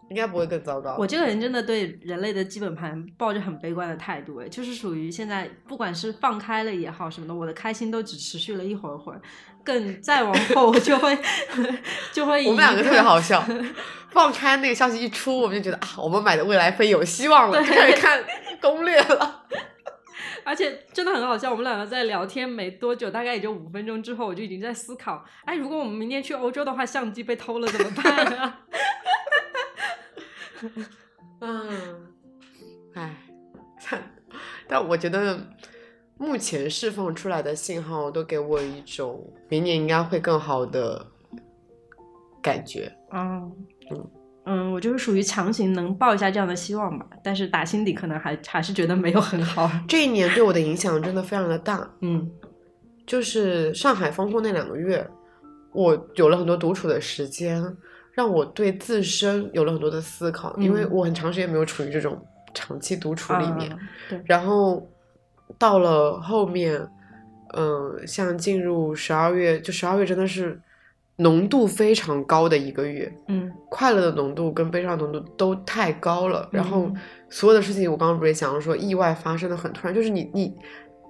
[0.09, 0.95] 应该不会更糟糕。
[0.97, 9.19] 我这个人真的对人类的基本盘抱着很悲观的态度，哎，就是属于现在不管是放开了也好什么的，我的开心都只持续了一会儿会儿，
[9.65, 11.17] 更再往后我就会
[12.13, 13.43] 就会我们两个特别好 笑，
[14.11, 18.23] 放开那个消息一出，我们就觉得啊，我们买的未来飞有希望了，就开始看
[18.61, 19.45] 攻略了。
[20.43, 28.61] 而且真的很好笑，我们两个在聊天没多久，大概也就五分钟之后，我就已经在思考，哎，如果我们明天去欧洲的话，相机被偷了怎么办啊？
[31.41, 32.13] 嗯，
[32.95, 33.15] 哎，
[33.89, 34.13] 但
[34.67, 35.39] 但我觉得
[36.17, 41.05] 目前释放出来的信号都给我一种明年应该会更好的
[42.41, 42.91] 感觉。
[43.11, 43.53] 嗯
[43.91, 44.11] 嗯
[44.47, 49.69] 嗯，我就是属于强行能抱一下这样的希望吧，但是打心底可能还还是觉得没有很好。
[49.89, 52.31] 这一年对我的影响真的非常的大，嗯
[53.05, 55.05] 就是上海封控那两个月，
[55.73, 57.61] 我有了很多独处的时间，
[58.13, 62.17] 让我对自身有了很多的思考，因为嗯我很长时间没有处于这种
[62.53, 63.71] 长期独处里面。
[63.71, 63.79] 啊
[64.09, 64.85] 对，然后
[65.57, 66.85] 到了后面，
[67.53, 70.59] 嗯、像进入十二月，就十二月真的是
[71.17, 73.51] 浓度非常高的一个月，嗯。
[73.69, 76.47] 快乐的浓度跟悲伤的浓度都太高了。
[76.51, 76.97] 然后嗯。
[77.29, 80.55] 所有的事情，我刚刚不是也讲了说，意外发生的很突然，就是你你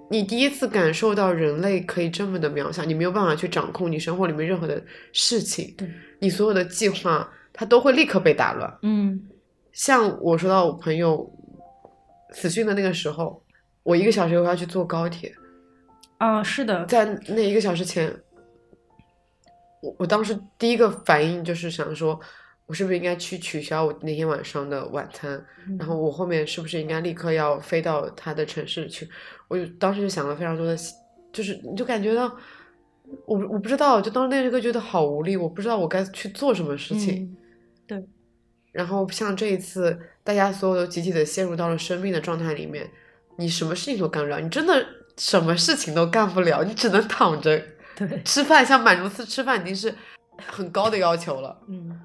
[0.09, 4.81] 你第一次感受到人类可以这么的渺小，你没有办法去掌控你生活里面任何的
[5.11, 5.89] 事情，对。
[6.19, 8.77] 你所有的计划，它都会立刻被打乱。
[8.81, 9.21] 嗯。
[9.73, 11.31] 像我说到我朋友
[12.31, 13.43] 死讯的那个时候，
[13.83, 15.31] 我一个小时以后要去坐高铁，
[16.17, 18.11] 啊，是的，在那一个小时前，
[19.81, 22.19] 我我当时第一个反应就是想说，
[22.65, 25.31] 我是不是应该去取消我那天晚上的晚餐？
[25.67, 29.07] 嗯然后我后面是不是应该立刻要飞到他的城市去？
[29.47, 30.77] 我就当时就想了非常多的，
[31.31, 32.35] 就是你就感觉到，
[33.25, 37.23] 我我不知道，就当时那一刻觉得好无力，我不知道我该去做什么事情。
[37.23, 37.37] 嗯
[37.87, 38.05] 对，
[38.71, 42.89] 然后像这一次，大家所有都集体的陷入到了生病的状态里面，
[43.37, 44.85] 你什么事情都干不了，你真的
[45.17, 47.61] 什么事情都干不了，你只能躺着
[48.07, 48.65] 对，吃饭。
[48.65, 49.93] 像满如斯吃饭已经是
[50.45, 51.99] 很高的要求了，嗯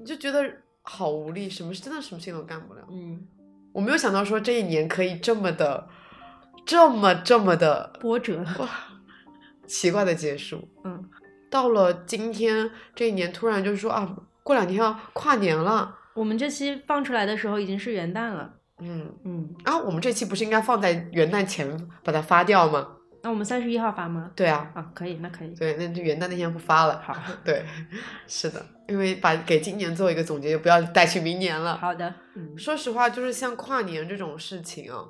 [0.00, 0.42] 你就觉得
[0.82, 2.82] 好无力，什么真的什么事情都干不了。
[2.90, 3.26] 嗯，
[3.72, 5.88] 我没有想到说这一年可以这么的，
[6.64, 8.68] 这么这么的波折，哇
[9.66, 10.68] 奇怪的结束。
[10.84, 11.08] 嗯
[11.48, 15.96] 到了今天这一年，突然就是说啊，过两天要跨年了。
[16.14, 22.95] 我们这期放出来的时候已经是元旦了，嗯，嗯，啊，我们这期不是应该放在元旦前把它发掉吗？
[23.26, 24.30] 那我们三十一号发吗？
[24.36, 27.02] 对啊，啊，可以，那可以，对，那就元旦那天不发了。
[27.04, 27.12] 好，
[27.44, 27.64] 对，
[28.28, 31.76] 是的，因为把给今年做一个总结，就不要带去明年了。
[31.76, 35.02] 好的，嗯说实话，就是像跨年这种事情啊，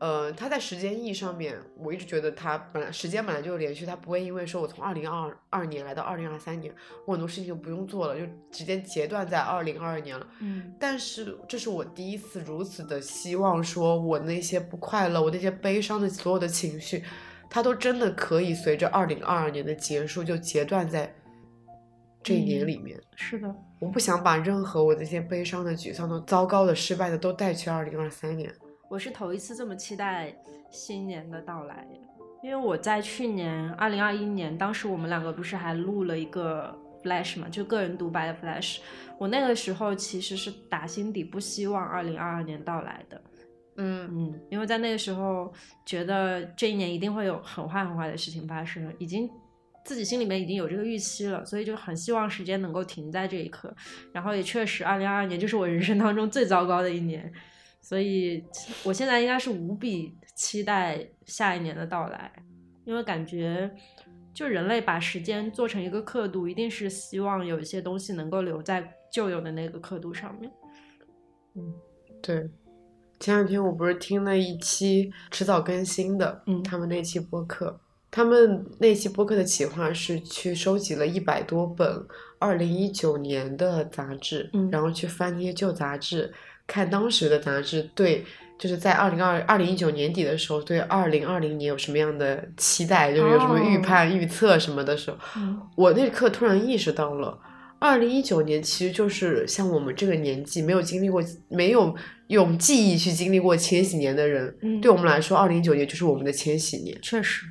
[0.00, 6.74] 呃，它在时间意义上面，我一直觉得它本来时间本来就连续，它不会因为说我从二零二二年来到二零二三年，
[7.06, 10.26] 我很多事情就不用做了，就直接截断在二零二二年了。
[10.40, 17.04] 嗯但是这是我第一次如此的希望，说我那些不快乐，我那些悲伤的所有的情绪，
[17.50, 21.14] 它都真的可以随着二零二二年的结束就截断在
[22.22, 22.98] 这一年嗯里面。
[23.16, 28.50] 是的，我不想把任何我那些悲伤的、沮丧的、糟糕的、失败的都带去二零二三年。
[28.90, 30.34] 我是头一次这么期待
[30.68, 31.86] 新年的到来，
[32.42, 38.78] 因为我在去年二零二一年，当时我们两个不是还录了一个 flash 嘛，就个人独白的 flash。
[39.16, 43.22] 我那个时候其实是打心底不希望二零二二年到来的，
[43.76, 45.52] 嗯嗯，因为在那个时候
[45.86, 49.30] 觉得这一年一定会有很坏很坏的事情发生，已经
[49.84, 53.72] 自己心里面已经有这个预期了，所以就很希望时间能够停在这一刻。
[54.12, 57.32] 然后也确实，二零二二年就是我人生当中最糟糕的一年，
[57.80, 58.44] 所以
[58.84, 62.32] 我现在应该是无比期待下一年的到来，
[62.84, 63.70] 因为感觉。
[64.32, 70.50] 就人类把时间做成一个刻度，一定是希望有一些东西能够留在旧有的那个刻度上面。
[71.56, 71.74] 嗯
[72.22, 72.48] 对。
[73.18, 82.06] 前两天我不是听了一期迟早更新的，嗯他们那期播客，他们那期播客的企划是去收集了一百多本
[82.38, 86.32] 二零一九年的杂志，嗯然后去翻那些旧杂志，
[86.66, 88.24] 看当时的杂志对，
[88.58, 97.38] 就是在二零二二零一九年底的时候，对二零二零年有什么样的期待，就是有什么预哦判、预测什么的时候，嗯我那刻突然意识到了，
[97.78, 101.94] 二零一九年其实就是像我们这个年纪没有经历过、没有
[102.28, 106.96] 用记忆去经历过千禧年的人，嗯对我们来说，二零一九年就是我们的千禧年。
[107.02, 107.46] 确实，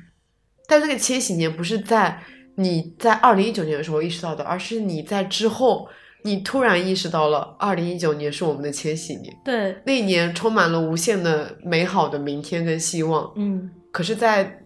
[0.66, 2.22] 但这个千禧年不是在
[2.54, 5.88] 你在二零一九年的时候意识到的，而是你在之后，
[6.22, 9.34] 你突然意识到了二零一九年是我们的千禧年。
[9.44, 14.62] 对，那一年充满了无限的美好的明天跟希望，嗯可是，在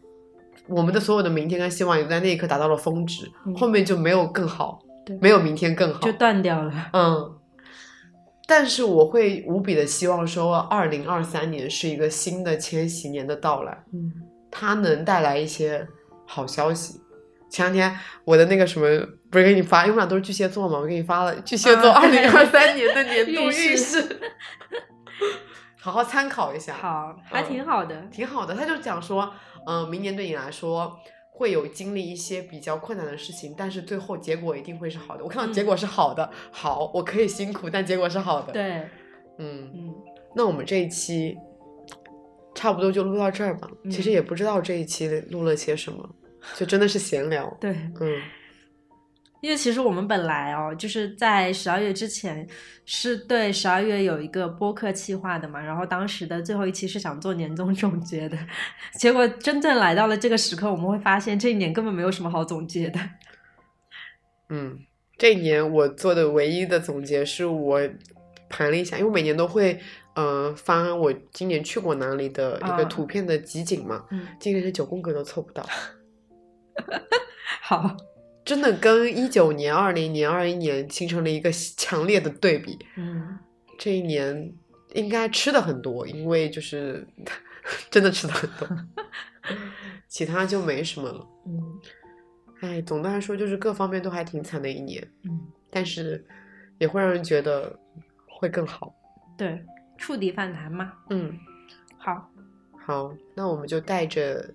[0.67, 6.13] 我们的所有的明天跟希望也在那一刻达到了峰值，嗯后面就没有更好，对没有明天更好就。
[6.13, 6.91] 断掉了。
[6.93, 7.33] 嗯，
[8.47, 14.13] 但是我会无比的希望说，二零二三年是一个新的千禧年的到来，嗯
[14.51, 15.87] 它能带来一些
[16.27, 17.01] 好消息。
[17.51, 18.87] 前两天我的那个什么
[19.35, 24.21] 不是给你发，因为我们俩都是巨蟹座嘛，我给你发了巨蟹座啊二零二三年的年度运势，
[25.81, 26.75] 好好参考一下。
[26.75, 28.01] 好，还嗯挺好的。
[28.13, 28.55] 挺好的。
[28.55, 29.29] 他就讲说，
[29.67, 30.97] 嗯、明年对你来说
[31.33, 35.25] 会有经历一些比较困难的事情，但是最后结果一定会是好的。
[35.25, 38.63] 我看到结嗯果是好的，好，我可以辛苦，但结果是好的。，对，
[39.39, 39.95] 嗯，嗯
[40.37, 41.37] 那我们这一期
[42.55, 43.69] 差不多就录到这儿吧。
[43.91, 46.09] 其实嗯也不知道这一期录了些什么，
[46.55, 47.53] 就真的是闲聊。
[47.61, 48.23] 对，嗯
[49.45, 52.49] 因为其实我们本来哦，就是在十二月之前
[52.87, 58.39] 是对十二月有一个播客计划的嘛，然后当时的最后一期是想做年终总结的，
[58.99, 62.99] 结果真正来到了这个时刻，我们会发现这一年根本没有什么好总结的。
[64.49, 64.79] 嗯，
[65.19, 67.81] 这一年我做的唯一的总结是我
[68.49, 69.79] 盘了一下，因为我每年都会。
[70.17, 75.67] 呃，发我今年去过哪里的一个啊图片的集锦嘛，嗯，今年是九宫格都凑不到，
[77.61, 77.97] 好，
[78.45, 82.79] 真的跟一九年、二零年、二一年形成了一个强烈的对比。
[82.97, 83.39] 嗯
[83.79, 84.53] 这一年
[84.93, 87.07] 应该吃的很多，因为就是
[87.91, 88.69] 真的吃的很多，
[90.09, 91.27] 其他就没什么了。
[91.47, 91.81] 嗯
[92.61, 95.41] 哎，总的来说就是各方面都还挺惨的一年，嗯，
[95.71, 96.25] 但是
[96.79, 97.77] 也会让人觉得
[98.29, 98.95] 会更好。
[99.37, 99.63] 对，
[99.99, 100.93] 触底反弹嘛。
[101.11, 101.37] 嗯，
[101.99, 102.31] 好，
[102.87, 104.49] 好，那我们就带着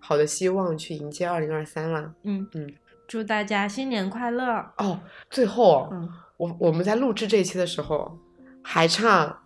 [0.00, 2.12] 好的希望去迎接二零二三啦。
[2.24, 2.74] 嗯嗯，
[3.12, 4.72] 祝大家新年快乐。
[4.78, 4.98] 哦，
[5.28, 6.08] 最后哦，嗯，
[6.38, 8.18] 我我们在录制这一期的时候
[8.62, 9.42] 还差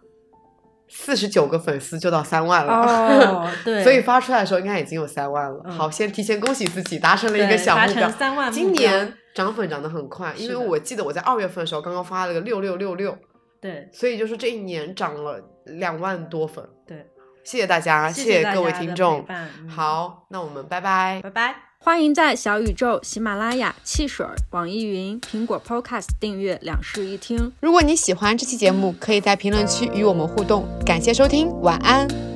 [0.88, 2.72] 四十九个粉丝就到三万了。
[2.72, 5.60] 哦，对， 所以发出来的时候应该已经有三万了。
[5.64, 8.08] 嗯好，先提前恭喜自己达成了一个小目标。
[8.08, 13.18] 三万目今年涨粉涨得很快，因为我记得我在二月份的时候刚刚发了个六六六六，
[13.60, 16.64] 对所以就是这一年涨了两万多粉。
[16.86, 17.04] 对，
[17.42, 19.24] 谢谢大家，谢谢各位听众。
[19.26, 21.20] 嗯好，那我们拜拜。
[21.20, 21.65] 拜拜。
[21.86, 27.52] 欢迎在小宇宙、喜马拉雅、汽水、网易云、苹果 Podcast 订阅两室一厅。
[27.60, 30.66] 如果你喜欢这期节目，可以在评论区与我们互动。
[30.84, 32.35] 感谢收听，晚安。